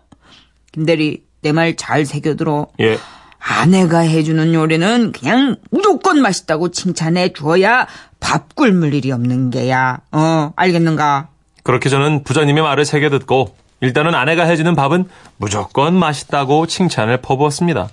김대리 0.71 1.23
내 1.41 1.51
말 1.51 1.75
잘 1.75 2.05
새겨들어. 2.05 2.67
예. 2.81 2.97
아내가 3.39 3.99
해주는 3.99 4.53
요리는 4.53 5.11
그냥 5.13 5.55
무조건 5.69 6.21
맛있다고 6.21 6.71
칭찬해 6.71 7.31
주어야 7.33 7.87
밥 8.19 8.55
굶을 8.55 8.93
일이 8.93 9.11
없는 9.11 9.51
게야. 9.51 9.99
어, 10.11 10.51
알겠는가? 10.55 11.29
그렇게 11.63 11.89
저는 11.89 12.23
부장님의 12.23 12.63
말을 12.63 12.83
새겨 12.85 13.09
듣고, 13.09 13.55
일단은 13.81 14.15
아내가 14.15 14.43
해주는 14.43 14.73
밥은 14.75 15.05
무조건 15.37 15.93
맛있다고 15.93 16.65
칭찬을 16.65 17.21
퍼부었습니다. 17.21 17.89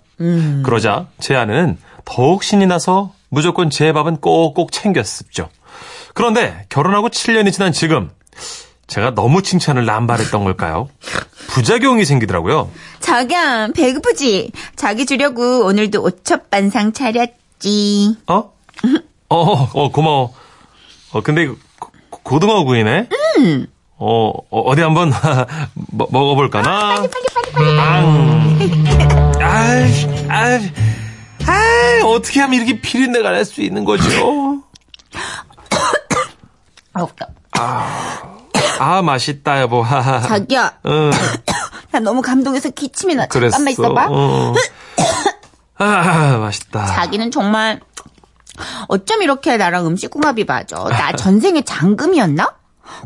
그러자 0.64 1.06
제 1.20 1.34
아내는 1.36 1.76
더욱 2.04 2.42
신이 2.42 2.66
나서 2.66 3.12
무조건 3.28 3.68
제 3.70 3.92
밥은 3.92 4.16
꼭꼭 4.18 4.72
챙겼었죠. 4.72 5.48
그런데 6.14 6.64
결혼하고 6.68 7.08
7년이 7.08 7.52
지난 7.52 7.72
지금, 7.72 8.10
제가 8.86 9.14
너무 9.14 9.42
칭찬을 9.42 9.84
남발했던 9.84 10.44
걸까요? 10.44 10.88
부작용이 11.48 12.04
생기더라고요. 12.04 12.70
자기야 13.00 13.68
배고프지? 13.74 14.52
자기 14.76 15.06
주려고 15.06 15.64
오늘도 15.66 16.02
오첩 16.02 16.50
반상 16.50 16.92
차렸지. 16.92 18.16
어? 18.28 18.52
어, 19.28 19.68
어, 19.72 19.90
고마워. 19.90 20.32
어, 21.12 21.20
근데 21.22 21.46
고- 21.48 21.90
고등어 22.22 22.64
구이네? 22.64 23.08
어, 23.96 24.28
어, 24.50 24.60
어 24.70 24.74
디 24.74 24.82
한번 24.82 25.12
먹- 25.92 26.12
먹어볼까나? 26.12 26.94
빨리, 26.96 27.08
빨리, 27.08 27.26
빨리, 27.52 27.76
빨리. 27.76 29.42
아이, 29.42 29.92
아이, 30.28 30.72
아이, 31.46 32.00
어떻게 32.02 32.40
하면 32.40 32.54
이렇게 32.60 32.80
비린내가 32.80 33.30
날 33.30 33.44
수 33.44 33.60
있는 33.62 33.84
거죠? 33.84 34.53
아, 37.58 38.18
아, 38.78 39.02
맛있다, 39.02 39.60
여보. 39.60 39.84
자기야 40.26 40.74
응, 40.86 41.10
나 41.92 42.00
너무 42.00 42.22
감동해서 42.22 42.70
기침이 42.70 43.14
나. 43.14 43.26
그랬어. 43.26 43.56
잠깐만 43.58 43.72
있어봐. 43.72 44.06
어. 44.10 44.54
아, 45.78 46.36
맛있다. 46.38 46.86
자기는 46.86 47.30
정말 47.30 47.80
어쩜 48.88 49.22
이렇게 49.22 49.56
나랑 49.56 49.86
음식 49.86 50.10
궁합이 50.10 50.44
맞아. 50.44 50.76
나 50.88 51.12
전생에 51.16 51.62
장금이었나? 51.62 52.54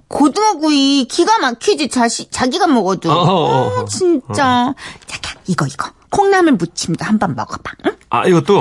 고등어 0.09 0.55
구이 0.59 1.07
기가 1.07 1.39
막히지 1.39 1.89
자시, 1.89 2.31
자기가 2.31 2.67
먹어도. 2.67 3.11
어, 3.11 3.15
어, 3.15 3.51
어. 3.79 3.81
아, 3.81 3.85
진짜. 3.87 4.75
자기야 5.07 5.35
이거 5.47 5.67
이거 5.67 5.91
콩나물 6.11 6.53
무침도 6.55 7.05
한번 7.05 7.35
먹어봐. 7.37 7.73
응? 7.87 7.97
아, 8.11 8.27
이것도? 8.27 8.59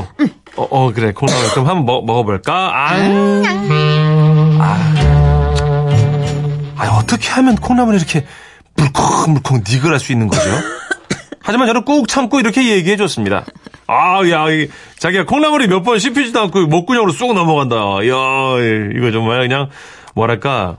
어, 0.58 0.67
어, 0.70 0.91
그래. 0.94 1.12
콩나물 1.13 1.50
좀 1.53 1.67
한번 1.67 1.86
먹, 1.86 2.06
먹어볼까? 2.06 2.53
아, 2.53 2.94
아, 4.60 4.94
아, 6.77 6.98
어떻게 6.98 7.29
하면 7.29 7.55
콩나물이 7.55 7.98
이렇게 7.98 8.25
물컹물컹 8.75 9.63
니글할 9.67 10.00
수 10.00 10.12
있는 10.12 10.27
거죠? 10.27 10.50
하지만 11.41 11.67
저는 11.67 11.86
꾹 11.86 12.07
참고 12.07 12.39
이렇게 12.39 12.67
얘기해 12.69 12.98
줬습니다. 12.98 13.46
아, 13.88 14.19
야, 14.29 14.50
이, 14.51 14.69
자기가 15.00 15.25
콩나물이 15.25 15.67
몇 15.67 15.84
번 15.84 15.98
씹히지도 15.98 16.39
않고 16.41 16.67
목구멍으로 16.67 17.12
쑥 17.13 17.34
넘어간다. 17.34 17.75
야, 17.75 18.60
이거 18.96 19.12
정말 19.12 19.39
그냥, 19.48 19.69
뭐랄까, 20.13 20.77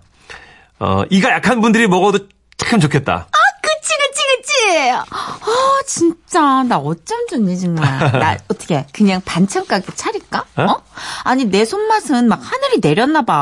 어, 0.78 1.02
이가 1.11 1.31
약한 1.31 1.61
분들이 1.61 1.87
먹어도 1.88 2.26
참 2.59 2.81
좋겠다. 2.81 3.28
그치 3.62 3.95
그치 3.97 4.23
그치. 4.37 4.90
아 4.90 5.81
진짜 5.87 6.62
나 6.64 6.76
어쩜 6.78 7.26
좋니 7.28 7.59
정말. 7.59 7.87
나 8.12 8.37
어떻게 8.50 8.85
그냥 8.93 9.21
반찬 9.25 9.67
가게 9.67 9.87
차릴까? 9.95 10.45
어? 10.57 10.62
어? 10.62 10.83
아니 11.25 11.45
내 11.47 11.64
손맛은 11.64 12.28
막 12.28 12.40
하늘이 12.43 12.81
내렸나 12.83 13.23
봐. 13.23 13.35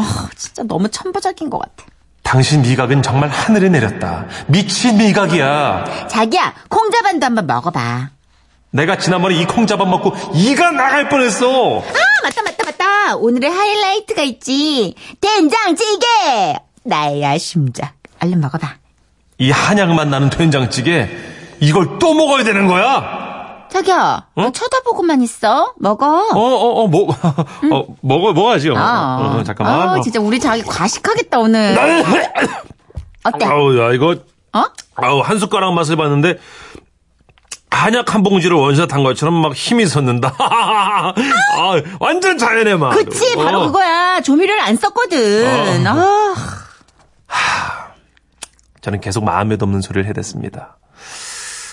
아 0.00 0.28
진짜 0.36 0.62
너무 0.64 0.88
천부적인 0.88 1.50
것 1.50 1.58
같아. 1.58 1.84
당신 2.32 2.62
미각은 2.62 3.02
정말 3.02 3.28
하늘에 3.28 3.68
내렸다. 3.68 4.24
미친 4.46 4.96
미각이야. 4.96 6.06
자기야 6.08 6.54
콩자반도 6.70 7.26
한번 7.26 7.46
먹어봐. 7.46 8.08
내가 8.70 8.96
지난번에 8.96 9.34
이 9.34 9.44
콩자반 9.44 9.90
먹고 9.90 10.14
이가 10.32 10.70
나갈 10.70 11.10
뻔했어. 11.10 11.80
아 11.80 11.82
맞다 12.22 12.42
맞다 12.42 12.64
맞다. 12.64 13.16
오늘의 13.16 13.50
하이라이트가 13.50 14.22
있지. 14.22 14.94
된장찌개. 15.20 16.06
나야 16.84 17.36
심작. 17.36 17.92
얼른 18.22 18.40
먹어봐. 18.40 18.76
이 19.36 19.50
한약만 19.50 20.08
나는 20.08 20.30
된장찌개 20.30 21.10
이걸 21.60 21.98
또 21.98 22.14
먹어야 22.14 22.44
되는 22.44 22.66
거야? 22.66 23.21
자기야 23.72 24.26
너 24.36 24.52
쳐다보고만 24.52 25.22
있어. 25.22 25.72
먹어. 25.78 26.06
어 26.06 26.38
어 26.38 26.82
어 26.82 26.86
뭐 26.88 27.08
어, 27.72 27.86
먹어 28.02 28.32
먹어야지요. 28.34 28.76
아, 28.76 29.18
어, 29.34 29.38
어, 29.38 29.42
잠깐만. 29.42 29.80
아, 29.88 29.92
어. 29.94 30.00
진짜 30.02 30.20
우리 30.20 30.38
자기 30.38 30.62
과식하겠다 30.62 31.38
오늘. 31.38 31.76
어때? 33.24 33.44
아우 33.46 33.78
야 33.78 33.92
이거 33.92 34.16
어? 34.52 34.64
아우 34.96 35.20
한 35.20 35.38
숟가락 35.38 35.72
맛을 35.74 35.96
봤는데 35.96 36.38
한약 37.70 38.14
한 38.14 38.22
봉지를 38.22 38.56
원샷 38.56 38.92
한 38.92 39.02
것처럼 39.02 39.34
막 39.40 39.54
힘이 39.54 39.86
솟는다. 39.86 40.34
아, 40.38 41.14
완전 41.98 42.36
자연의 42.38 42.78
맛. 42.78 42.90
그치, 42.94 43.34
바로 43.36 43.62
어. 43.62 43.66
그거야. 43.66 44.20
조미료를 44.20 44.60
안 44.60 44.76
썼거든. 44.76 45.86
아, 45.86 46.74
저는 48.82 49.00
계속 49.00 49.24
마음에도 49.24 49.64
없는 49.64 49.80
소리를 49.80 50.06
해댔습니다. 50.10 50.76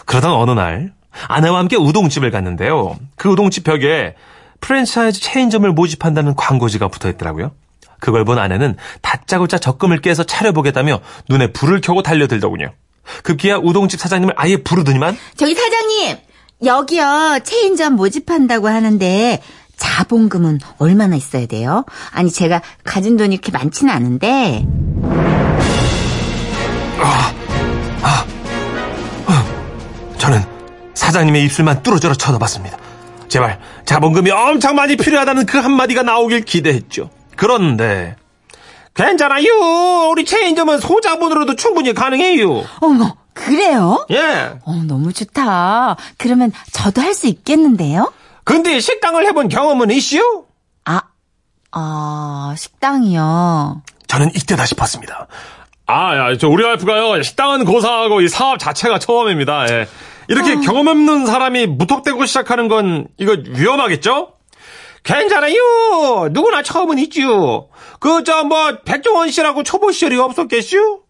그러던 0.05 0.31
어느 0.31 0.51
날 0.51 0.93
아내와 1.27 1.59
함께 1.59 1.75
우동집을 1.75 2.31
갔는데요. 2.31 2.97
그 3.15 3.29
우동집 3.29 3.63
벽에 3.63 4.15
프랜차이즈 4.61 5.21
체인점을 5.21 5.71
모집한다는 5.71 6.35
광고지가 6.35 6.87
붙어 6.89 7.09
있더라고요. 7.09 7.51
그걸 7.99 8.25
본 8.25 8.37
아내는 8.39 8.77
다짜고짜 9.01 9.57
적금을 9.57 10.01
깨서 10.01 10.23
차려보겠다며 10.23 10.99
눈에 11.29 11.51
불을 11.51 11.81
켜고 11.81 12.01
달려들더군요. 12.01 12.71
급기야 13.23 13.57
우동집 13.57 13.99
사장님을 13.99 14.33
아예 14.37 14.57
부르더니만 14.57 15.17
저기 15.35 15.55
사장님, 15.55 16.17
여기요, 16.65 17.39
체인점 17.43 17.95
모집한다고 17.95 18.67
하는데, 18.67 19.41
자본금은 19.77 20.59
얼마나 20.77 21.15
있어야 21.15 21.45
돼요? 21.45 21.85
아니, 22.11 22.29
제가 22.29 22.61
가진 22.83 23.15
돈이 23.15 23.37
그렇게 23.37 23.57
많지는 23.57 23.93
않은데. 23.93 24.65
저 26.97 27.38
사장님의 30.99 31.43
입술만 31.45 31.81
뚫어져라 31.81 32.13
쳐다봤습니다. 32.15 32.77
제발 33.29 33.59
자본금이 33.85 34.31
엄청 34.31 34.75
많이 34.75 34.97
필요하다는 34.97 35.45
그 35.45 35.57
한마디가 35.57 36.03
나오길 36.03 36.41
기대했죠. 36.43 37.09
그런데 37.37 38.15
괜찮아요. 38.95 40.09
우리 40.11 40.25
체인점은 40.25 40.79
소자본으로도 40.79 41.55
충분히 41.55 41.93
가능해요. 41.93 42.65
어머, 42.81 43.15
그래요? 43.33 44.05
예. 44.11 44.57
어, 44.65 44.73
너무 44.85 45.13
좋다. 45.13 45.95
그러면 46.17 46.51
저도 46.73 47.01
할 47.01 47.13
수 47.13 47.27
있겠는데요? 47.27 48.11
근데 48.43 48.79
식당을 48.81 49.25
해본 49.27 49.47
경험은 49.47 49.91
있시요? 49.91 50.45
아, 50.85 51.01
아, 51.71 52.53
식당이요. 52.57 53.83
저는 54.07 54.31
이때다 54.35 54.65
싶었습니다. 54.65 55.27
아, 55.85 56.15
야, 56.17 56.37
저 56.37 56.49
우리 56.49 56.63
와이프가요 56.65 57.21
식당은 57.23 57.63
고사하고 57.65 58.21
이 58.21 58.27
사업 58.27 58.59
자체가 58.59 58.99
처음입니다. 58.99 59.65
예. 59.71 59.87
이렇게 60.29 60.55
경험 60.61 60.87
없는 60.87 61.25
사람이 61.25 61.65
무턱대고 61.67 62.25
시작하는 62.25 62.67
건 62.67 63.07
이거 63.17 63.35
위험하겠죠? 63.47 64.33
괜찮아요. 65.03 65.55
누구나 66.31 66.61
처음은 66.63 66.99
있지요. 66.99 67.67
그 67.99 68.23
저 68.23 68.43
뭐 68.43 68.77
백종원 68.85 69.29
씨라고 69.31 69.63
초보 69.63 69.91
시절이 69.91 70.17
없었겠슈? 70.17 71.01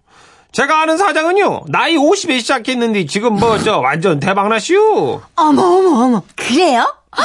제가 0.52 0.82
아는 0.82 0.98
사장은요 0.98 1.66
나이 1.68 1.96
50에 1.96 2.40
시작했는데 2.40 3.06
지금 3.06 3.34
뭐 3.36 3.58
저 3.60 3.80
완전 3.80 4.20
대박나시오. 4.20 5.22
어머, 5.36 5.62
어머, 5.62 6.04
어머. 6.06 6.22
그래요? 6.36 6.86
어, 7.12 7.22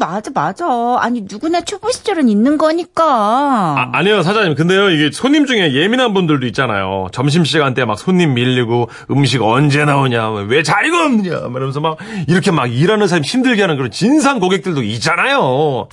맞아, 0.00 0.30
맞아. 0.34 0.66
아니, 0.98 1.22
누구나 1.30 1.60
초보 1.60 1.90
시절은 1.90 2.28
있는 2.28 2.58
거니까. 2.58 3.04
아, 3.04 3.90
아니요, 3.92 4.22
사장님. 4.22 4.54
근데요, 4.56 4.90
이게 4.90 5.10
손님 5.12 5.46
중에 5.46 5.72
예민한 5.74 6.12
분들도 6.14 6.46
있잖아요. 6.48 7.08
점심시간 7.12 7.74
때 7.74 7.84
막 7.84 7.98
손님 7.98 8.34
밀리고 8.34 8.88
음식 9.10 9.42
언제 9.42 9.84
나오냐, 9.84 10.30
왜 10.30 10.62
없냐, 11.06 11.32
막 11.42 11.50
이러면서 11.52 11.80
막 11.80 11.96
이렇게 12.28 12.50
막 12.50 12.66
일하는 12.66 13.06
사람 13.06 13.22
힘들게 13.24 13.60
하는 13.62 13.76
그런 13.76 13.90
진상 13.90 14.40
고객들도 14.40 14.82
있잖아요. 14.82 15.88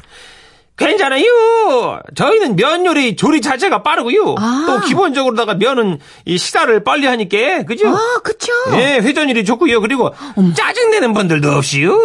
괜찮아요. 0.78 1.26
저희는 2.16 2.56
면 2.56 2.86
요리 2.86 3.16
조리 3.16 3.42
자체가 3.42 3.82
빠르고요. 3.82 4.36
아. 4.38 4.66
또 4.68 4.80
기본적으로다가 4.88 5.56
면은 5.56 6.00
이 6.26 6.38
식사를 6.38 6.84
빨리 6.84 7.08
하니까, 7.08 7.64
그죠? 7.64 7.90
아, 7.90 8.20
그쵸? 8.24 8.52
예, 8.74 9.00
회전율이 9.02 9.44
좋고요. 9.44 9.82
그리고 9.82 10.14
짜증내는 10.56 11.14
분들도 11.14 11.52
없이요. 11.52 11.98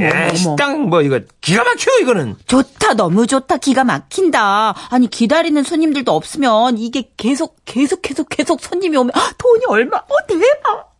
예, 0.00 0.34
식당 0.34 0.82
뭐 0.90 1.02
이거 1.02 1.20
기가 1.40 1.62
막혀 1.62 1.98
이거는. 2.00 2.36
좋다, 2.46 2.94
너무 2.94 3.28
좋다, 3.28 3.58
기가 3.58 3.84
막힌다. 3.84 4.74
아니, 4.90 5.08
기다리는 5.08 5.62
손님들도 5.62 6.10
없으면 6.12 6.78
이게 6.78 7.10
계속, 7.16 7.56
계속, 7.64 8.02
계속, 8.02 8.28
계속 8.28 8.60
손님이 8.60 8.96
오면 8.96 9.12
아, 9.14 9.30
돈이 9.38 9.62
얼마, 9.68 9.98
어, 9.98 10.26
대박. 10.26 10.92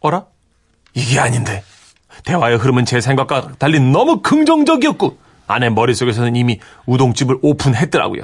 어라? 0.00 0.26
이게 0.94 1.18
아닌데. 1.18 1.64
대화의 2.24 2.58
흐름은 2.58 2.84
제 2.84 3.00
생각과 3.00 3.52
달리 3.58 3.80
너무 3.80 4.20
긍정적이었고, 4.20 5.16
아내 5.46 5.68
머릿속에서는 5.68 6.36
이미 6.36 6.60
우동집을 6.86 7.38
오픈했더라고요. 7.42 8.22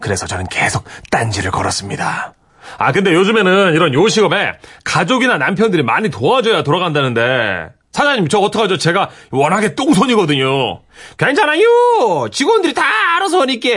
그래서 0.00 0.26
저는 0.26 0.46
계속 0.48 0.84
딴지를 1.10 1.50
걸었습니다. 1.50 2.34
아, 2.78 2.92
근데 2.92 3.14
요즘에는 3.14 3.74
이런 3.74 3.94
요식업에 3.94 4.52
가족이나 4.84 5.38
남편들이 5.38 5.82
많이 5.82 6.10
도와줘야 6.10 6.62
돌아간다는데, 6.62 7.68
사장님, 7.92 8.28
저 8.28 8.38
어떡하죠? 8.38 8.76
제가 8.76 9.08
워낙에 9.30 9.74
똥손이거든요. 9.74 10.82
괜찮아요! 11.16 12.28
직원들이 12.30 12.74
다 12.74 12.82
알아서 13.16 13.40
하니까. 13.40 13.68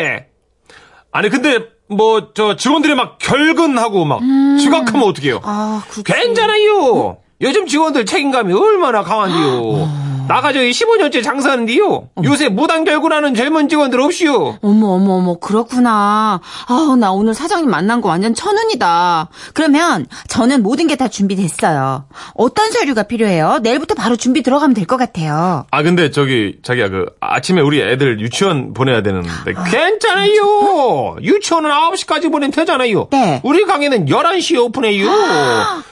아니, 1.11 1.29
근데, 1.29 1.59
뭐, 1.87 2.33
저 2.33 2.55
직원들이 2.55 2.95
막 2.95 3.17
결근하고 3.19 4.05
막, 4.05 4.19
지각하면 4.59 5.07
어떡해요? 5.07 5.39
아, 5.43 5.83
그 5.89 6.03
괜찮아요. 6.03 7.17
요즘 7.39 7.65
직원들 7.65 8.05
책임감이 8.05 8.53
얼마나 8.53 9.01
강한데요. 9.03 9.89
나가 10.27 10.53
저기 10.53 10.71
15년째 10.71 11.23
장사하는데요. 11.23 12.09
요새 12.23 12.49
무단 12.49 12.83
결근하는 12.83 13.35
젊은 13.35 13.67
직원들 13.69 13.99
없이요. 13.99 14.59
어머, 14.61 14.87
어머, 14.87 15.13
어머, 15.15 15.35
그렇구나. 15.39 16.39
아우, 16.67 16.95
나 16.95 17.11
오늘 17.11 17.33
사장님 17.33 17.69
만난 17.69 18.01
거 18.01 18.09
완전 18.09 18.33
천운이다. 18.33 19.29
그러면 19.53 20.05
저는 20.27 20.63
모든 20.63 20.87
게 20.87 20.95
다 21.01 21.07
준비됐어요. 21.07 22.05
어떤 22.35 22.69
서류가 22.71 23.03
필요해요? 23.03 23.59
내일부터 23.63 23.95
바로 23.95 24.15
준비 24.15 24.43
들어가면 24.43 24.75
될 24.75 24.85
것 24.85 24.97
같아요. 24.97 25.65
아 25.71 25.81
근데 25.83 26.11
저기 26.11 26.57
자기야 26.63 26.89
그 26.89 27.05
아침에 27.21 27.61
우리 27.61 27.81
애들 27.81 28.19
유치원 28.19 28.73
보내야 28.73 29.01
되는데 29.01 29.29
괜찮아요. 29.71 31.15
유치원은 31.21 31.69
9시까지 31.69 32.31
보내면 32.31 32.51
되잖아요. 32.51 33.07
네. 33.11 33.41
우리 33.43 33.63
가게는 33.65 34.05
11시에 34.07 34.57
오픈해요. 34.59 35.07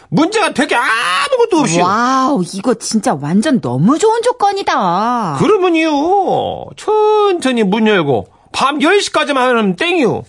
문제가 0.10 0.54
되게 0.54 0.76
아무것도 0.76 1.60
없이요. 1.60 1.84
와우, 1.84 2.44
이거 2.54 2.74
진짜 2.74 3.14
완전 3.14 3.62
너무 3.62 3.98
좋은 4.00 4.22
조건이다. 4.22 5.38
그러면요. 5.40 6.70
천천히 6.76 7.64
문 7.64 7.88
열고 7.88 8.28
밤 8.52 8.80
10시까지만 8.80 9.36
하면 9.36 9.76
땡이요. 9.76 10.24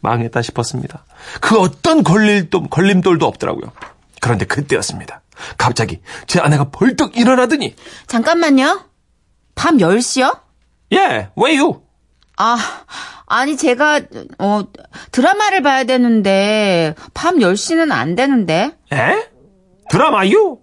망했다 0.00 0.42
싶었습니다. 0.42 1.04
그 1.40 1.58
어떤 1.58 2.02
걸릴도, 2.02 2.68
걸림돌도 2.68 3.26
없더라고요. 3.26 3.70
그런데 4.20 4.44
그때였습니다. 4.46 5.22
갑자기 5.56 6.00
제 6.26 6.40
아내가 6.40 6.70
벌떡 6.70 7.16
일어나더니 7.16 7.74
잠깐만요. 8.06 8.84
밤 9.54 9.78
10시요? 9.78 10.40
예, 10.92 11.30
왜요? 11.36 11.82
아, 12.36 12.58
아니, 13.32 13.56
제가, 13.56 14.00
어, 14.40 14.62
드라마를 15.12 15.62
봐야 15.62 15.84
되는데, 15.84 16.96
밤 17.14 17.38
10시는 17.38 17.92
안 17.92 18.16
되는데. 18.16 18.72
에? 18.92 19.28
드라마요? 19.88 20.58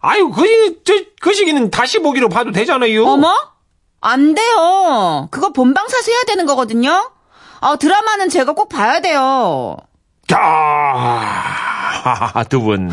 아유, 0.00 0.30
그, 0.30 0.82
저, 0.84 0.94
그 1.20 1.34
시기는 1.34 1.68
다시 1.70 1.98
보기로 1.98 2.30
봐도 2.30 2.50
되잖아요. 2.50 3.06
어머? 3.06 3.28
안 4.00 4.34
돼요. 4.34 5.28
그거 5.30 5.52
본방 5.52 5.86
사수 5.88 6.10
해야 6.12 6.22
되는 6.26 6.46
거거든요? 6.46 7.10
아, 7.60 7.76
드라마는 7.76 8.30
제가 8.30 8.52
꼭 8.52 8.70
봐야 8.70 9.00
돼요. 9.00 9.76
야, 10.32 12.42
두 12.48 12.62
분. 12.62 12.90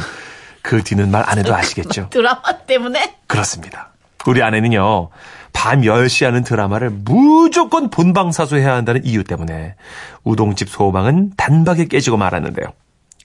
그 0.62 0.84
뒤는 0.84 1.10
말 1.10 1.24
안 1.26 1.40
해도 1.40 1.56
아시겠죠? 1.56 2.08
드라마 2.10 2.42
때문에? 2.66 3.16
그렇습니다. 3.28 3.93
우리 4.28 4.42
아내는요, 4.42 5.10
밤 5.52 5.82
10시 5.82 6.26
하는 6.26 6.44
드라마를 6.44 6.90
무조건 6.90 7.90
본방사수해야 7.90 8.74
한다는 8.74 9.06
이유 9.06 9.24
때문에 9.24 9.76
우동집 10.24 10.70
소망은 10.70 11.34
단박에 11.38 11.86
깨지고 11.86 12.18
말았는데요. 12.18 12.68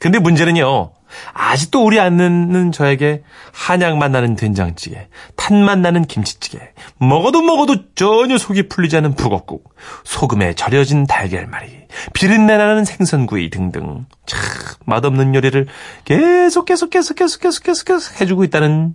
근데 0.00 0.20
문제는요, 0.20 0.92
아직도 1.32 1.84
우리 1.84 1.98
아내는 1.98 2.70
저에게 2.70 3.24
한약맛 3.52 4.12
나는 4.12 4.36
된장찌개, 4.36 5.08
탄맛 5.34 5.80
나는 5.80 6.04
김치찌개, 6.04 6.60
먹어도 6.98 7.42
먹어도 7.42 7.94
전혀 7.94 8.38
속이 8.38 8.68
풀리지 8.68 8.96
않은 8.98 9.14
북엇국, 9.14 9.74
소금에 10.04 10.54
절여진 10.54 11.06
달걀말이, 11.06 11.88
비린내 12.12 12.56
나는 12.56 12.84
생선구이 12.84 13.50
등등, 13.50 14.06
참, 14.26 14.40
맛없는 14.84 15.34
요리를 15.34 15.66
계속 16.04 16.66
계속 16.66 16.90
계속 16.90 17.16
계속 17.16 17.40
계속 17.40 17.64
계속 17.64 17.84
계속 17.84 18.20
해주고 18.20 18.44
있다는 18.44 18.94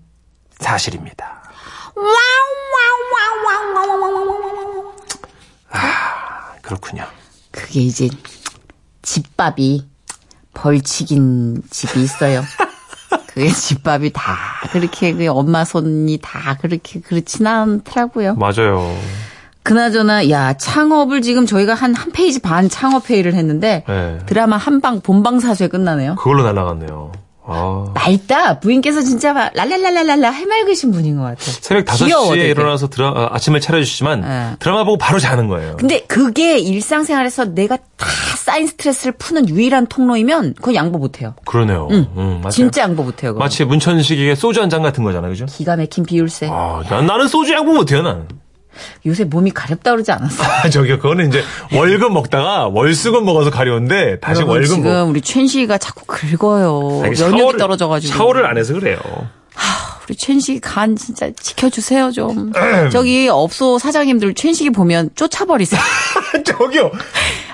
사실입니다. 0.60 1.43
아, 5.72 6.54
그렇군요. 6.62 7.04
그게 7.52 7.82
이제, 7.82 8.10
집밥이 9.02 9.86
벌칙인 10.54 11.62
집이 11.70 12.02
있어요. 12.04 12.42
그게 13.28 13.50
집밥이 13.50 14.12
다 14.14 14.38
그렇게 14.72 15.14
그 15.14 15.28
엄마 15.28 15.66
손이 15.66 16.20
다 16.22 16.56
그렇게 16.62 17.00
그렇진 17.02 17.48
않더라고요. 17.48 18.36
맞아요. 18.36 18.96
그나저나 19.64 20.30
야 20.30 20.54
창업을 20.54 21.22
지금 21.22 21.46
저희가 21.46 21.74
한 21.74 21.96
한 21.96 22.12
페이지 22.12 22.40
반 22.40 22.70
창업 22.70 23.10
회의를 23.10 23.34
했는데 23.34 23.84
네. 23.88 24.20
드라마 24.28 24.58
한방 24.58 25.02
본방 25.02 25.40
사수에 25.40 25.68
끝나네요. 25.68 26.16
그걸로 26.16 26.44
날아갔네요. 26.44 27.12
아. 27.46 27.92
맑다 27.94 28.60
부인께서 28.60 29.02
진짜 29.02 29.34
막 29.34 29.52
랄랄랄랄랄라 29.54 30.30
해맑으신 30.32 30.92
분인 30.92 31.18
것 31.18 31.24
같아. 31.24 31.42
새벽 31.42 31.86
5시에 31.86 32.06
귀여워. 32.06 32.36
일어나서 32.36 32.88
드라, 32.88 33.10
아, 33.16 33.30
아침을 33.34 33.60
차려주시지만 33.62 34.22
네. 34.22 34.56
드라마 34.60 34.84
보고 34.84 34.98
바로 34.98 35.20
자는 35.20 35.48
거예요. 35.48 35.78
근데 35.78 36.02
그게 36.08 36.58
일상생활에서 36.60 37.46
내가 37.54 37.78
다 37.78 38.08
쌓인 38.38 38.68
스트레스를 38.68 39.14
푸는 39.14 39.48
유일한 39.50 39.88
통로이면 39.88 40.56
그건 40.56 40.76
양보 40.76 40.98
못해요. 41.00 41.36
그러네요. 41.46 41.88
음, 41.92 42.08
맞아요. 42.42 42.50
진짜 42.50 42.82
양보 42.82 43.04
못해요. 43.04 43.34
마치 43.36 43.64
문천식에게 43.66 44.36
소주 44.36 44.62
한 44.62 44.70
잔 44.74 44.82
같은 44.82 45.04
거잖아요. 45.04 45.30
그죠? 45.32 45.46
기가 45.46 45.76
막힌 45.76 46.04
비율세. 46.04 46.50
아, 46.52 46.82
난, 46.90 47.06
나는 47.06 47.28
소주 47.28 47.54
양보 47.54 47.74
못해요, 47.74 48.02
난. 48.02 48.28
요새 49.06 49.24
몸이 49.24 49.52
가렵다 49.52 49.92
그러지 49.92 50.12
않았어? 50.12 50.44
아, 50.44 50.70
저기요, 50.70 51.00
그거는 51.00 51.30
이제 51.30 51.44
월급 51.74 52.12
먹다가 52.14 52.68
월수금 52.68 53.26
먹어서 53.26 53.50
가려운데 53.52 54.20
다시 54.20 54.44
월급 54.44 54.68
지금 54.68 54.84
먹 54.84 55.10
우리 55.10 55.22
첸 55.22 55.48
씨가 55.48 55.78
자꾸 55.78 56.06
긁어요. 56.06 57.02
아니, 57.04 57.16
면역이 57.20 57.42
샤워를- 57.44 57.58
떨어져가지고. 57.60 58.14
샤워를 58.18 58.46
안 58.46 58.58
해서 58.58 58.74
그래요. 58.74 58.98
우리 60.06 60.16
최식이 60.18 60.60
간 60.60 60.98
진짜 60.98 61.30
지켜주세요 61.32 62.12
좀. 62.12 62.52
저기 62.92 63.30
업소 63.30 63.80
사장님들 63.80 64.34
최식이 64.34 64.72
보면 64.72 65.12
쫓아버리세요. 65.16 65.80
저기요. 66.46 66.92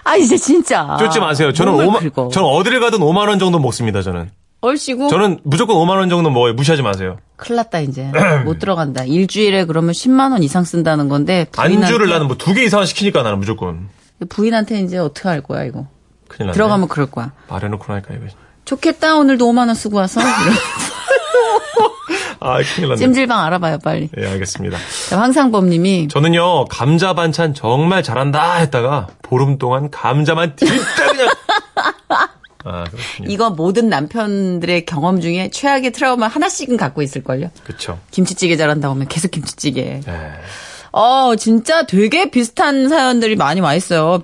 아 0.04 0.16
이제 0.16 0.36
진짜. 0.36 0.96
쫓지 1.00 1.20
마세요. 1.20 1.54
저는 1.54 1.74
몸을 1.74 1.88
5만, 1.88 2.00
긁어. 2.16 2.30
저는 2.30 2.48
어디를 2.50 2.80
가든 2.80 3.00
5만 3.02 3.28
원 3.28 3.38
정도 3.38 3.60
먹습니다, 3.60 4.02
저는. 4.02 4.32
얼씨구. 4.62 5.10
저는 5.10 5.42
무조건 5.44 5.76
5만 5.76 5.98
원 5.98 6.10
정도 6.10 6.32
먹어요. 6.32 6.54
무시하지 6.54 6.82
마세요. 6.82 7.18
큰일 7.40 7.56
났다 7.58 7.80
이제. 7.80 8.12
못 8.46 8.60
들어간다. 8.60 9.04
일주일에 9.06 9.66
그러면 9.66 9.94
10만 9.94 10.32
원 10.34 10.44
이상 10.44 10.64
쓴다는 10.64 11.08
건데 11.10 11.46
부인한테, 11.52 11.86
안주를 11.86 12.10
나는 12.10 12.28
뭐 12.28 12.36
두 12.38 12.54
개 12.54 12.64
이상 12.64 12.86
시키니까 12.86 13.24
나는 13.24 13.40
무조건. 13.40 13.88
부인한테 14.28 14.82
이제 14.82 14.98
어떻게 14.98 15.30
할 15.30 15.42
거야 15.42 15.64
이거. 15.64 15.88
큰일 16.28 16.48
났네. 16.48 16.52
들어가면 16.54 16.88
그럴 16.90 17.08
거야. 17.10 17.32
말해놓고 17.50 17.92
나니까 17.92 18.14
이거. 18.16 18.26
좋겠다 18.66 19.16
오늘도 19.16 19.46
5만 19.52 19.68
원 19.68 19.74
쓰고 19.74 19.98
와서 19.98 20.20
아, 22.42 22.58
큰일 22.76 22.88
났네. 22.90 23.00
찜질방 23.00 23.38
알아봐요 23.46 23.80
빨리. 23.80 24.10
예, 24.18 24.28
알겠습니다. 24.28 24.78
황상범님이 25.12 26.08
저는요, 26.10 26.66
감자 26.66 27.14
반찬 27.14 27.54
정말 27.54 28.02
잘한다 28.04 28.56
했다가 28.56 29.08
보름 29.22 29.58
동안 29.58 29.90
감자만 29.90 30.56
진짜 30.56 30.76
그냥. 31.12 31.30
아, 32.66 32.84
그렇군요. 32.84 33.30
이거 33.30 33.50
모든 33.50 33.90
남편들의 33.90 34.86
경험 34.86 35.22
중에 35.22 35.50
최악의 35.50 35.92
트라우마 35.92 36.28
하나씩은 36.28 36.78
갖고 36.78 37.02
있을걸요. 37.02 37.52
그쵸. 37.64 38.00
김치찌개 38.12 38.58
잘한다고 38.58 38.94
하면 38.96 39.08
계속 39.08 39.32
김치찌개. 39.32 40.02
예. 40.06 40.32
어, 40.92 41.36
진짜 41.36 41.84
되게 41.86 42.30
비슷한 42.32 42.90
사연들이 42.90 43.36
많이 43.36 43.62
와 43.62 43.76
있어요. 43.76 44.24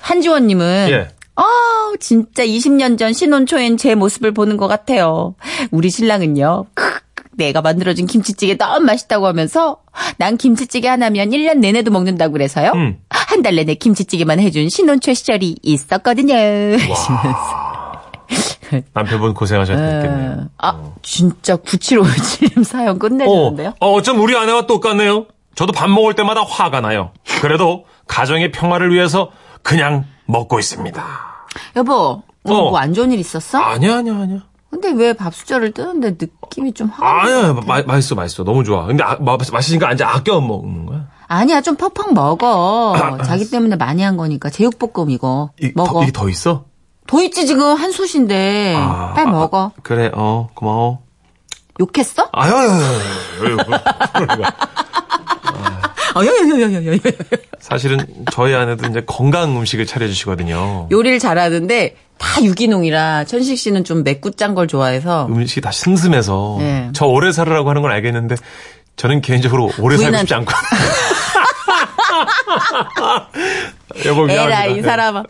한지원님은. 0.00 0.88
예. 0.90 1.08
아, 1.36 1.44
진짜 2.00 2.44
20년 2.44 2.98
전 2.98 3.12
신혼 3.12 3.46
초엔 3.46 3.76
제 3.76 3.94
모습을 3.94 4.32
보는 4.32 4.56
것 4.56 4.68
같아요. 4.68 5.34
우리 5.70 5.90
신랑은요. 5.90 6.66
크으, 6.74 7.00
내가 7.36 7.60
만들어준 7.60 8.06
김치찌개 8.06 8.56
너무 8.56 8.86
맛있다고 8.86 9.26
하면서 9.26 9.82
난 10.16 10.38
김치찌개 10.38 10.88
하나면 10.88 11.30
1년 11.30 11.58
내내도 11.58 11.90
먹는다고 11.90 12.32
그래서요. 12.32 12.72
음. 12.74 12.98
한달 13.10 13.56
내내 13.56 13.74
김치찌개만 13.74 14.40
해준 14.40 14.70
신혼초 14.70 15.12
시절이 15.12 15.56
있었거든요. 15.62 16.34
하시면서. 16.34 17.75
남편분 18.94 19.34
고생하셨겠네요. 19.34 20.48
아, 20.58 20.82
진짜 21.02 21.56
9757님 21.56 22.64
사연 22.64 22.96
어, 22.96 22.98
끝내주는데요. 22.98 23.74
어, 23.80 23.92
어쩜 23.92 24.20
우리 24.20 24.36
아내와 24.36 24.66
똑같네요. 24.66 25.26
저도 25.54 25.72
밥 25.72 25.88
먹을 25.88 26.14
때마다 26.14 26.42
화가 26.42 26.80
나요. 26.80 27.12
그래도 27.40 27.84
가정의 28.08 28.52
평화를 28.52 28.92
위해서 28.92 29.30
그냥 29.62 30.04
먹고 30.26 30.58
있습니다. 30.58 31.02
여보, 31.76 32.22
오늘 32.44 32.60
어. 32.60 32.70
뭐안 32.70 32.92
좋은 32.92 33.10
일 33.12 33.18
있었어? 33.18 33.58
아니야, 33.58 33.96
아니야, 33.98 34.14
아니야. 34.14 34.40
근데 34.70 34.90
왜밥 34.92 35.34
숫자를 35.34 35.72
뜨는데 35.72 36.16
느낌이 36.20 36.72
좀 36.72 36.88
화가 36.88 37.22
아니야? 37.22 37.52
마- 37.66 37.82
맛있어, 37.82 38.14
맛있어. 38.14 38.44
너무 38.44 38.62
좋아. 38.64 38.84
근데 38.84 39.02
아, 39.02 39.16
마, 39.20 39.38
맛있으니까 39.50 39.92
이제 39.92 40.04
아껴 40.04 40.40
먹는 40.40 40.84
거야. 40.86 41.06
아니야, 41.28 41.60
좀 41.62 41.76
퍽퍽 41.76 42.12
먹어. 42.12 42.94
자기 43.24 43.50
때문에 43.50 43.76
많이 43.76 44.02
한 44.02 44.16
거니까. 44.18 44.50
제육볶음 44.50 45.08
이거. 45.10 45.50
이, 45.60 45.72
먹어. 45.74 45.92
더, 45.94 46.02
이게 46.02 46.12
더 46.12 46.28
있어? 46.28 46.65
더 47.06 47.22
있지, 47.22 47.46
지금 47.46 47.62
한 47.76 47.92
솥인데. 47.92 48.74
아, 48.76 49.12
빨리 49.14 49.28
아, 49.28 49.32
먹어. 49.32 49.72
그래, 49.82 50.10
어, 50.14 50.48
고마워. 50.54 51.00
욕했어? 51.80 52.28
아유, 52.32 52.54
아유. 52.54 52.70
어. 53.58 53.80
사실은 57.60 57.98
저희 58.32 58.54
아내도 58.54 58.86
이제 58.86 59.02
건강 59.06 59.56
음식을 59.58 59.84
차려주시거든요. 59.86 60.88
요리를 60.90 61.18
잘하는데 61.18 61.96
다 62.16 62.42
유기농이라 62.42 63.24
천식 63.24 63.58
씨는 63.58 63.84
좀 63.84 64.02
맵고 64.02 64.30
짠 64.30 64.54
걸 64.54 64.66
좋아해서 64.68 65.26
음식이 65.26 65.60
다 65.60 65.70
슴슴해서 65.70 66.56
네. 66.60 66.90
저 66.94 67.04
오래 67.06 67.32
살으라고 67.32 67.68
하는 67.68 67.82
건 67.82 67.90
알겠는데 67.90 68.36
저는 68.96 69.20
개인적으로 69.20 69.70
오래 69.78 69.98
살고 69.98 70.16
싶지 70.18 70.34
않고. 70.34 70.50
여보 74.04 74.28
에라 74.28 74.46
미안합니다. 74.46 74.66
이 74.66 74.82
사람아 74.82 75.22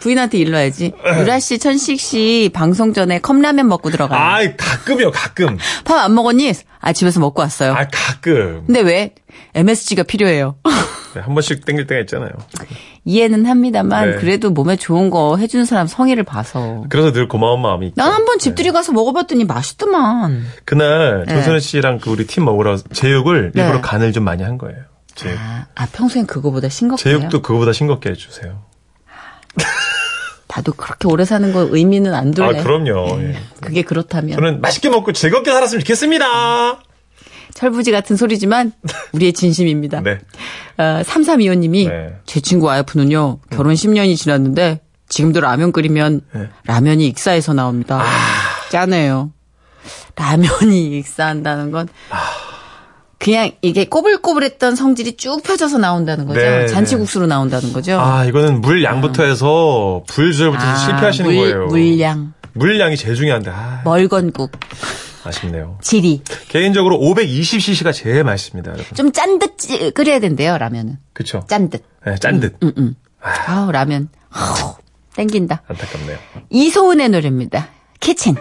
부인한테 0.00 0.38
일러야지 0.38 0.92
유라 1.20 1.40
씨 1.40 1.58
천식 1.58 2.00
씨 2.00 2.50
방송 2.52 2.92
전에 2.92 3.18
컵라면 3.20 3.66
먹고 3.68 3.90
들어가요 3.90 4.20
아, 4.20 4.56
가끔이요, 4.56 5.10
가끔. 5.10 5.58
밥 5.84 6.04
안 6.04 6.14
먹었니? 6.14 6.52
아 6.80 6.92
집에서 6.92 7.20
먹고 7.20 7.40
왔어요 7.42 7.72
아, 7.72 7.86
가끔. 7.90 8.64
근데 8.66 8.80
왜 8.82 9.14
MSG가 9.54 10.02
필요해요 10.02 10.56
네, 11.14 11.20
한 11.20 11.32
번씩 11.32 11.64
땡길 11.64 11.86
때가 11.86 12.00
있잖아요. 12.00 12.30
이해는 13.04 13.46
합니다만 13.46 14.10
네. 14.10 14.16
그래도 14.16 14.50
몸에 14.50 14.74
좋은 14.74 15.10
거 15.10 15.36
해주는 15.36 15.64
사람 15.64 15.86
성의를 15.86 16.24
봐서 16.24 16.84
그래서 16.88 17.12
늘 17.12 17.28
고마운 17.28 17.62
마음이. 17.62 17.92
난 17.94 18.10
한 18.12 18.24
번 18.24 18.38
집들이 18.40 18.72
가서 18.72 18.90
먹어봤더니 18.92 19.44
맛있더만 19.44 20.44
그날 20.64 21.24
네. 21.28 21.36
조선우 21.36 21.60
씨랑 21.60 22.00
그 22.00 22.10
우리 22.10 22.26
팀 22.26 22.44
먹으러 22.44 22.76
제육을 22.78 23.52
네. 23.54 23.62
일부러 23.62 23.80
간을 23.80 24.12
좀 24.12 24.24
많이 24.24 24.42
한 24.42 24.58
거예요. 24.58 24.76
제육. 25.14 25.38
아, 25.38 25.66
아, 25.74 25.86
평소엔 25.92 26.26
그거보다 26.26 26.68
싱겁게요 26.68 27.18
제육도 27.18 27.42
그거보다 27.42 27.72
싱겁게 27.72 28.10
해주세요. 28.10 28.62
나도 30.48 30.72
그렇게 30.74 31.08
오래 31.08 31.24
사는 31.24 31.52
거 31.52 31.66
의미는 31.70 32.14
안 32.14 32.28
아, 32.28 32.30
둘래 32.32 32.62
그럼요. 32.62 33.20
예. 33.22 33.36
그게 33.60 33.82
그렇다면 33.82 34.36
저는 34.36 34.60
맛있게 34.60 34.88
먹고 34.88 35.12
즐겁게 35.12 35.50
살았으면 35.52 35.80
좋겠습니다. 35.80 36.80
철부지 37.54 37.92
같은 37.92 38.16
소리지만 38.16 38.72
우리의 39.12 39.32
진심입니다 39.32 40.00
네. 40.00 40.18
어, 40.76 41.02
3325님이 41.04 41.88
네. 41.88 42.16
제 42.26 42.40
친구 42.40 42.66
와이프는요 42.66 43.38
결혼 43.50 43.74
10년이 43.74 44.16
지났는데 44.16 44.80
지금도 45.08 45.40
라면 45.40 45.70
끓이면 45.70 46.22
네. 46.32 46.48
라면이 46.64 47.06
익사해서 47.06 47.52
나옵니다. 47.54 48.00
아. 48.02 48.34
짜네요. 48.70 49.32
라면이 50.16 50.98
익사한다는 50.98 51.70
건 51.70 51.88
그냥 53.24 53.50
이게 53.62 53.86
꼬불꼬불했던 53.86 54.76
성질이 54.76 55.16
쭉 55.16 55.42
펴져서 55.42 55.78
나온다는 55.78 56.26
거죠. 56.26 56.40
네, 56.40 56.66
잔치국수로 56.66 57.26
나온다는 57.26 57.72
거죠. 57.72 57.98
아, 57.98 58.26
이거는 58.26 58.60
물 58.60 58.84
양부터 58.84 59.24
해서 59.24 60.02
불 60.06 60.30
조절부터 60.32 60.62
해서 60.62 60.72
아, 60.72 60.76
실패하시는 60.76 61.30
물, 61.30 61.36
거예요. 61.40 61.66
물량, 61.68 62.34
물량이 62.52 62.98
제일 62.98 63.14
중요한데, 63.16 63.50
아, 63.50 63.80
멀건국, 63.84 64.52
아쉽네요. 65.24 65.78
지리. 65.80 66.20
개인적으로 66.48 66.98
520cc가 66.98 67.94
제일 67.94 68.24
맛있습니다, 68.24 68.70
여러분. 68.70 68.94
좀 68.94 69.10
짠 69.10 69.38
듯 69.38 69.56
끓여야 69.94 70.20
된대요, 70.20 70.58
라면은. 70.58 70.98
그쵸? 71.14 71.44
짠 71.48 71.70
듯. 71.70 71.82
네, 72.04 72.16
짠 72.16 72.40
듯. 72.40 72.56
음, 72.62 72.72
음. 72.76 72.94
아우, 73.46 73.72
라면. 73.72 74.10
아우, 74.30 74.74
땡긴다. 75.16 75.62
안타깝네요. 75.66 76.18
이소은의 76.50 77.08
노래입니다. 77.08 77.68
키친. 78.00 78.36